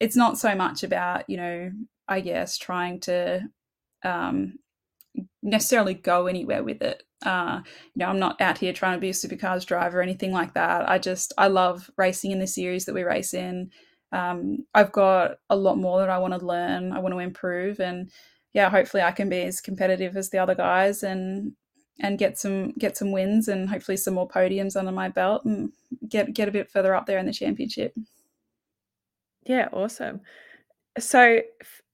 it's 0.00 0.16
not 0.16 0.38
so 0.38 0.56
much 0.56 0.82
about 0.82 1.30
you 1.30 1.36
know, 1.36 1.70
I 2.08 2.18
guess 2.18 2.58
trying 2.58 2.98
to 3.00 3.42
um, 4.02 4.58
necessarily 5.40 5.94
go 5.94 6.26
anywhere 6.26 6.64
with 6.64 6.82
it. 6.82 7.04
Uh, 7.24 7.62
you 7.94 8.00
know, 8.00 8.06
I'm 8.06 8.18
not 8.18 8.40
out 8.40 8.58
here 8.58 8.72
trying 8.72 8.96
to 8.96 9.00
be 9.00 9.10
a 9.10 9.12
supercars 9.12 9.64
driver 9.64 9.98
or 9.98 10.02
anything 10.02 10.32
like 10.32 10.54
that. 10.54 10.88
I 10.88 10.98
just 10.98 11.32
I 11.38 11.48
love 11.48 11.90
racing 11.96 12.30
in 12.30 12.38
the 12.38 12.46
series 12.46 12.84
that 12.86 12.94
we 12.94 13.02
race 13.02 13.34
in 13.34 13.70
um, 14.12 14.66
I've 14.74 14.92
got 14.92 15.38
a 15.48 15.56
lot 15.56 15.78
more 15.78 16.00
that 16.00 16.10
I 16.10 16.18
want 16.18 16.38
to 16.38 16.46
learn. 16.46 16.92
I 16.92 16.98
want 16.98 17.14
to 17.14 17.18
improve, 17.18 17.80
and 17.80 18.10
yeah, 18.52 18.68
hopefully 18.68 19.02
I 19.02 19.10
can 19.10 19.28
be 19.28 19.42
as 19.42 19.60
competitive 19.60 20.16
as 20.16 20.30
the 20.30 20.38
other 20.38 20.54
guys 20.54 21.02
and 21.02 21.52
and 22.00 22.18
get 22.18 22.38
some 22.38 22.72
get 22.72 22.96
some 22.96 23.10
wins 23.12 23.48
and 23.48 23.68
hopefully 23.68 23.96
some 23.96 24.14
more 24.14 24.28
podiums 24.28 24.76
under 24.76 24.92
my 24.92 25.08
belt 25.08 25.44
and 25.44 25.72
get 26.08 26.34
get 26.34 26.48
a 26.48 26.52
bit 26.52 26.70
further 26.70 26.94
up 26.94 27.06
there 27.06 27.18
in 27.18 27.26
the 27.26 27.32
championship. 27.32 27.94
Yeah, 29.44 29.68
awesome. 29.72 30.20
So 30.98 31.40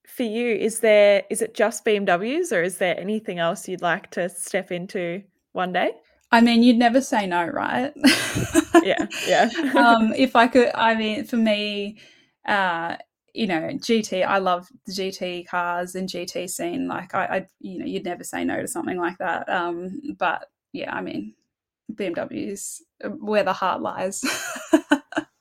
for 0.09 0.23
you, 0.23 0.55
is 0.55 0.81
there 0.81 1.23
is 1.31 1.43
it 1.43 1.55
just 1.55 1.85
BMWs 1.85 2.53
or 2.53 2.63
is 2.63 2.79
there 2.79 2.99
anything 2.99 3.39
else 3.39 3.69
you'd 3.69 3.83
like 3.83 4.11
to 4.13 4.29
step 4.29 4.73
into 4.73 5.23
one 5.53 5.73
day? 5.73 5.93
I 6.31 6.41
mean, 6.41 6.63
you'd 6.63 6.77
never 6.77 7.01
say 7.01 7.27
no, 7.27 7.47
right? 7.47 7.93
yeah, 8.83 9.07
yeah. 9.27 9.49
um, 9.77 10.13
if 10.15 10.37
I 10.37 10.47
could, 10.47 10.71
I 10.75 10.95
mean, 10.95 11.25
for 11.25 11.37
me, 11.37 11.99
uh, 12.47 12.97
you 13.33 13.47
know, 13.47 13.71
GT, 13.73 14.27
I 14.27 14.39
love 14.39 14.69
the 14.87 14.93
GT 14.93 15.47
cars 15.47 15.95
and 15.95 16.09
GT 16.09 16.51
scene. 16.51 16.87
Like, 16.87 17.15
I, 17.15 17.25
I, 17.25 17.47
you 17.61 17.79
know, 17.79 17.87
you'd 17.87 18.05
never 18.05 18.25
say 18.25 18.45
no 18.45 18.61
to 18.61 18.67
something 18.67 18.99
like 18.99 19.17
that. 19.19 19.49
Um, 19.49 20.01
but 20.19 20.47
yeah, 20.73 20.95
I 20.95 21.01
mean, 21.01 21.35
BMWs, 21.93 22.81
where 23.21 23.45
the 23.45 23.53
heart 23.53 23.81
lies. 23.81 24.23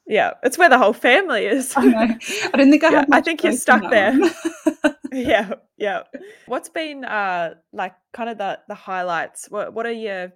yeah, 0.08 0.32
it's 0.44 0.58
where 0.58 0.70
the 0.70 0.78
whole 0.78 0.94
family 0.94 1.46
is. 1.46 1.74
I 1.76 1.86
know. 1.86 2.00
I 2.54 2.58
don't 2.58 2.72
think 2.72 2.84
I 2.84 2.90
yeah, 2.92 3.06
I 3.12 3.22
think 3.22 3.44
you're 3.44 3.54
stuck 3.54 3.90
there. 3.90 4.18
yeah, 5.12 5.54
yeah. 5.78 6.04
What's 6.46 6.70
been 6.70 7.04
uh 7.04 7.56
like 7.74 7.94
kind 8.14 8.30
of 8.30 8.38
the 8.38 8.60
the 8.68 8.76
highlights? 8.76 9.48
What 9.50 9.74
what 9.74 9.86
are 9.86 9.92
your 9.92 10.34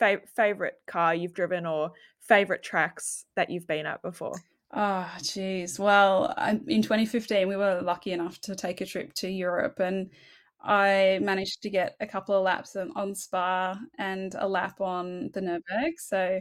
fav- 0.00 0.28
favorite 0.34 0.74
car 0.86 1.14
you've 1.14 1.34
driven 1.34 1.66
or 1.66 1.92
favorite 2.20 2.62
tracks 2.62 3.24
that 3.36 3.50
you've 3.50 3.66
been 3.66 3.86
at 3.86 4.02
before? 4.02 4.42
Oh, 4.72 5.10
geez. 5.22 5.78
Well, 5.78 6.34
in 6.66 6.82
2015, 6.82 7.46
we 7.46 7.56
were 7.56 7.80
lucky 7.82 8.12
enough 8.12 8.40
to 8.42 8.56
take 8.56 8.80
a 8.80 8.86
trip 8.86 9.14
to 9.14 9.28
Europe, 9.28 9.78
and 9.78 10.10
I 10.60 11.20
managed 11.22 11.62
to 11.62 11.70
get 11.70 11.96
a 12.00 12.06
couple 12.06 12.34
of 12.34 12.42
laps 12.42 12.76
on, 12.76 13.14
Spa 13.14 13.78
and 13.98 14.34
a 14.34 14.48
lap 14.48 14.80
on 14.80 15.30
the 15.32 15.40
Nürburgring. 15.40 15.92
So, 15.98 16.40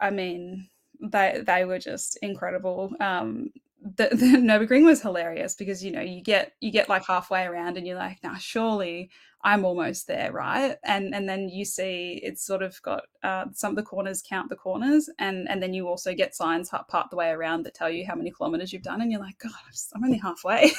I 0.00 0.10
mean, 0.10 0.68
they 1.00 1.42
they 1.46 1.64
were 1.64 1.78
just 1.78 2.18
incredible. 2.22 2.92
Um, 3.00 3.50
the, 3.82 4.08
the 4.12 4.38
Nurburgring 4.38 4.84
was 4.84 5.02
hilarious 5.02 5.54
because 5.54 5.84
you 5.84 5.92
know 5.92 6.00
you 6.00 6.22
get 6.22 6.52
you 6.60 6.70
get 6.70 6.88
like 6.88 7.06
halfway 7.06 7.44
around 7.44 7.76
and 7.76 7.86
you're 7.86 7.98
like, 7.98 8.18
now 8.22 8.36
surely 8.36 9.10
I'm 9.46 9.64
almost 9.64 10.08
there, 10.08 10.32
right? 10.32 10.76
And 10.82 11.14
and 11.14 11.28
then 11.28 11.48
you 11.48 11.64
see 11.64 12.20
it's 12.22 12.44
sort 12.44 12.62
of 12.62 12.80
got 12.82 13.04
uh, 13.22 13.44
some 13.52 13.70
of 13.70 13.76
the 13.76 13.82
corners 13.82 14.22
count 14.28 14.48
the 14.48 14.56
corners, 14.56 15.08
and 15.18 15.48
and 15.48 15.62
then 15.62 15.72
you 15.72 15.86
also 15.86 16.14
get 16.14 16.34
signs 16.34 16.70
part 16.70 17.10
the 17.10 17.16
way 17.16 17.30
around 17.30 17.62
that 17.62 17.74
tell 17.74 17.88
you 17.88 18.04
how 18.04 18.16
many 18.16 18.30
kilometers 18.30 18.72
you've 18.72 18.82
done, 18.82 19.00
and 19.00 19.12
you're 19.12 19.20
like, 19.20 19.38
God, 19.38 19.52
I'm 19.94 20.04
only 20.04 20.18
halfway. 20.18 20.72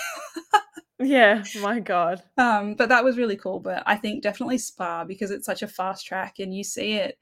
yeah, 1.00 1.44
my 1.62 1.80
God. 1.80 2.24
Um, 2.38 2.74
but 2.76 2.90
that 2.90 3.06
was 3.06 3.18
really 3.18 3.38
cool. 3.38 3.62
But 3.62 3.84
I 3.86 3.96
think 3.96 4.22
definitely 4.22 4.58
Spa 4.58 5.06
because 5.06 5.32
it's 5.32 5.46
such 5.46 5.62
a 5.62 5.68
fast 5.68 6.06
track, 6.06 6.40
and 6.40 6.54
you 6.54 6.66
see 6.66 6.94
it, 6.94 7.18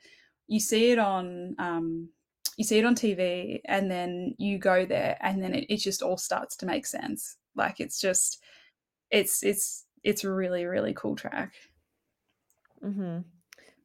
you 0.48 0.60
see 0.60 0.92
it 0.92 0.98
on. 1.00 1.56
Um, 1.60 2.10
you 2.58 2.64
see 2.64 2.80
it 2.80 2.86
on 2.86 2.96
TV 2.96 3.60
and 3.66 3.92
then 3.92 4.36
you 4.38 4.58
go 4.58 4.86
there 4.86 5.18
and 5.22 5.44
then 5.44 5.54
it, 5.54 5.66
it 5.70 5.78
just 5.78 6.02
all 6.02 6.18
starts 6.18 6.56
to 6.58 6.66
make 6.66 6.86
sense. 6.86 7.38
Like 7.56 7.80
it's 7.80 8.00
just 8.00 8.42
it's 9.12 9.44
it's 9.44 9.86
it's 10.04 10.24
really, 10.24 10.66
really 10.66 10.94
cool 10.94 11.16
track. 11.16 11.54
Mm-hmm. 12.84 13.20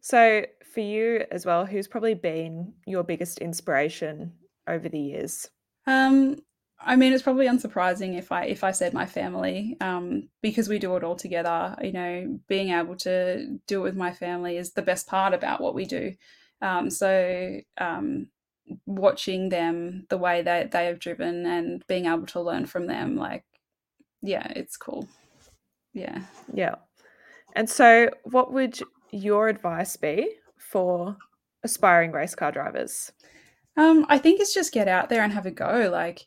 So 0.01 0.44
for 0.73 0.81
you 0.81 1.25
as 1.31 1.44
well, 1.44 1.66
who's 1.66 1.88
probably 1.88 2.14
been 2.14 2.75
your 2.87 3.03
biggest 3.03 3.38
inspiration 3.38 4.33
over 4.68 4.88
the 4.88 5.01
years? 5.01 5.49
Um, 5.87 6.37
I 6.83 6.96
mean, 6.96 7.12
it's 7.12 7.23
probably 7.23 7.46
unsurprising 7.46 8.16
if 8.16 8.33
I 8.33 8.44
if 8.44 8.64
I 8.64 8.70
said 8.70 8.94
my 8.94 9.07
family, 9.07 9.77
um, 9.81 10.29
because 10.42 10.68
we 10.68 10.79
do 10.79 10.96
it 10.96 11.05
all 11.05 11.16
together. 11.16 11.77
You 11.83 11.92
know, 11.92 12.38
being 12.49 12.70
able 12.70 12.96
to 12.96 13.59
do 13.66 13.81
it 13.81 13.83
with 13.83 13.96
my 13.96 14.12
family 14.12 14.57
is 14.57 14.73
the 14.73 14.83
best 14.83 15.07
part 15.07 15.35
about 15.35 15.61
what 15.61 15.75
we 15.75 15.85
do. 15.85 16.14
Um, 16.62 16.90
so 16.90 17.59
um, 17.79 18.29
watching 18.87 19.48
them 19.48 20.06
the 20.09 20.18
way 20.18 20.42
that 20.42 20.70
they 20.70 20.87
have 20.87 20.98
driven 20.98 21.46
and 21.46 21.87
being 21.87 22.06
able 22.06 22.26
to 22.26 22.40
learn 22.40 22.66
from 22.66 22.87
them 22.87 23.16
like 23.16 23.44
yeah 24.22 24.46
it's 24.54 24.76
cool. 24.76 25.09
Yeah. 25.92 26.22
Yeah. 26.52 26.76
And 27.54 27.68
so 27.68 28.11
what 28.24 28.52
would 28.52 28.78
your 29.11 29.48
advice 29.48 29.96
be 29.96 30.37
for 30.59 31.16
aspiring 31.64 32.12
race 32.12 32.35
car 32.35 32.52
drivers? 32.52 33.12
Um 33.76 34.06
i 34.09 34.18
think 34.18 34.40
it's 34.40 34.54
just 34.54 34.72
get 34.72 34.88
out 34.88 35.09
there 35.09 35.22
and 35.22 35.33
have 35.33 35.46
a 35.46 35.50
go. 35.50 35.88
Like 35.90 36.26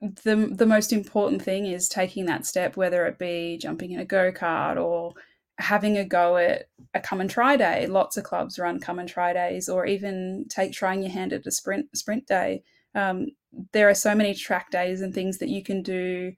the 0.00 0.50
the 0.52 0.66
most 0.66 0.92
important 0.92 1.42
thing 1.42 1.66
is 1.66 1.88
taking 1.88 2.24
that 2.26 2.46
step 2.46 2.76
whether 2.76 3.06
it 3.06 3.18
be 3.18 3.58
jumping 3.60 3.92
in 3.92 4.00
a 4.00 4.04
go-kart 4.04 4.82
or 4.82 5.12
having 5.60 5.96
a 5.96 6.04
go 6.04 6.36
at 6.36 6.68
a 6.94 7.00
come 7.00 7.20
and 7.20 7.30
try 7.30 7.56
day. 7.56 7.86
Lots 7.86 8.16
of 8.16 8.24
clubs 8.24 8.58
run 8.58 8.80
come 8.80 8.98
and 8.98 9.08
try 9.08 9.32
days, 9.32 9.68
or 9.68 9.86
even 9.86 10.46
take 10.48 10.72
trying 10.72 11.02
your 11.02 11.12
hand 11.12 11.32
at 11.32 11.46
a 11.46 11.50
sprint 11.50 11.96
sprint 11.96 12.26
day. 12.26 12.62
Um, 12.94 13.28
there 13.72 13.88
are 13.88 13.94
so 13.94 14.14
many 14.14 14.34
track 14.34 14.70
days 14.70 15.00
and 15.00 15.14
things 15.14 15.38
that 15.38 15.48
you 15.48 15.62
can 15.62 15.82
do 15.82 16.32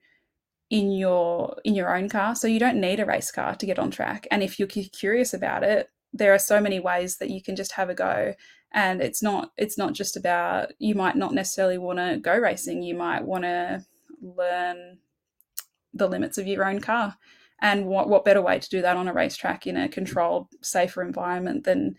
in 0.69 0.91
your 0.91 1.57
in 1.63 1.75
your 1.75 1.95
own 1.95 2.09
car, 2.09 2.35
so 2.35 2.47
you 2.47 2.59
don't 2.59 2.79
need 2.79 2.99
a 2.99 3.05
race 3.05 3.31
car 3.31 3.55
to 3.55 3.65
get 3.65 3.79
on 3.79 3.91
track. 3.91 4.27
And 4.31 4.43
if 4.43 4.59
you're 4.59 4.67
curious 4.67 5.33
about 5.33 5.63
it, 5.63 5.89
there 6.11 6.33
are 6.33 6.39
so 6.39 6.61
many 6.61 6.79
ways 6.79 7.17
that 7.17 7.29
you 7.29 7.41
can 7.41 7.55
just 7.55 7.73
have 7.73 7.89
a 7.89 7.95
go. 7.95 8.35
And 8.71 9.01
it's 9.01 9.21
not 9.21 9.51
it's 9.57 9.77
not 9.77 9.93
just 9.93 10.17
about 10.17 10.73
you 10.79 10.95
might 10.95 11.15
not 11.15 11.33
necessarily 11.33 11.77
want 11.77 11.99
to 11.99 12.17
go 12.21 12.37
racing. 12.37 12.83
You 12.83 12.95
might 12.95 13.23
want 13.23 13.43
to 13.43 13.85
learn 14.21 14.97
the 15.93 16.07
limits 16.07 16.37
of 16.37 16.47
your 16.47 16.65
own 16.65 16.79
car 16.79 17.17
and 17.63 17.85
what, 17.85 18.09
what 18.09 18.25
better 18.25 18.41
way 18.41 18.59
to 18.59 18.69
do 18.69 18.81
that 18.81 18.97
on 18.97 19.07
a 19.07 19.13
racetrack 19.13 19.65
in 19.65 19.77
a 19.77 19.87
controlled, 19.87 20.47
safer 20.61 21.01
environment 21.01 21.63
than 21.63 21.95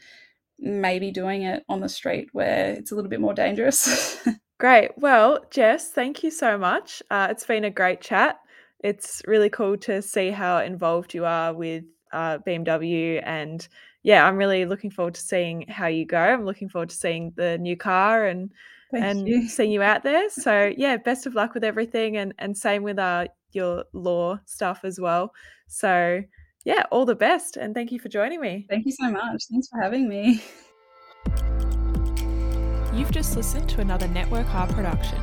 maybe 0.58 1.10
doing 1.10 1.42
it 1.42 1.64
on 1.70 1.80
the 1.80 1.88
street 1.88 2.28
where 2.32 2.74
it's 2.74 2.92
a 2.92 2.94
little 2.94 3.08
bit 3.08 3.20
more 3.20 3.32
dangerous? 3.32 4.18
great. 4.60 4.90
Well, 4.98 5.42
Jess, 5.50 5.90
thank 5.90 6.22
you 6.22 6.30
so 6.30 6.58
much. 6.58 7.02
Uh, 7.10 7.28
it's 7.30 7.46
been 7.46 7.64
a 7.64 7.70
great 7.70 8.02
chat. 8.02 8.38
It's 8.80 9.22
really 9.26 9.48
cool 9.48 9.78
to 9.78 10.02
see 10.02 10.30
how 10.30 10.58
involved 10.58 11.14
you 11.14 11.24
are 11.24 11.54
with 11.54 11.84
uh, 12.12 12.38
BMW 12.46 13.22
and 13.24 13.66
yeah, 14.02 14.26
I'm 14.26 14.36
really 14.36 14.66
looking 14.66 14.90
forward 14.90 15.14
to 15.14 15.20
seeing 15.22 15.66
how 15.68 15.86
you 15.86 16.04
go. 16.04 16.18
I'm 16.18 16.44
looking 16.44 16.68
forward 16.68 16.90
to 16.90 16.96
seeing 16.96 17.32
the 17.36 17.56
new 17.56 17.74
car 17.74 18.26
and 18.26 18.52
Thank 18.94 19.04
and 19.04 19.28
you. 19.28 19.48
seeing 19.48 19.72
you 19.72 19.82
out 19.82 20.02
there. 20.02 20.28
So 20.30 20.72
yeah, 20.76 20.96
best 20.96 21.26
of 21.26 21.34
luck 21.34 21.54
with 21.54 21.64
everything, 21.64 22.16
and 22.16 22.34
and 22.38 22.56
same 22.56 22.82
with 22.82 22.98
uh, 22.98 23.26
your 23.52 23.84
law 23.92 24.38
stuff 24.46 24.80
as 24.84 25.00
well. 25.00 25.32
So, 25.66 26.22
yeah, 26.64 26.84
all 26.90 27.06
the 27.06 27.14
best. 27.14 27.56
And 27.56 27.74
thank 27.74 27.92
you 27.92 27.98
for 27.98 28.08
joining 28.08 28.40
me. 28.40 28.66
Thank 28.68 28.86
you 28.86 28.92
so 28.92 29.10
much. 29.10 29.44
Thanks 29.50 29.68
for 29.68 29.80
having 29.80 30.08
me. 30.08 30.42
You've 32.92 33.10
just 33.10 33.36
listened 33.36 33.68
to 33.70 33.80
another 33.80 34.06
Network 34.08 34.52
R 34.54 34.66
production. 34.68 35.18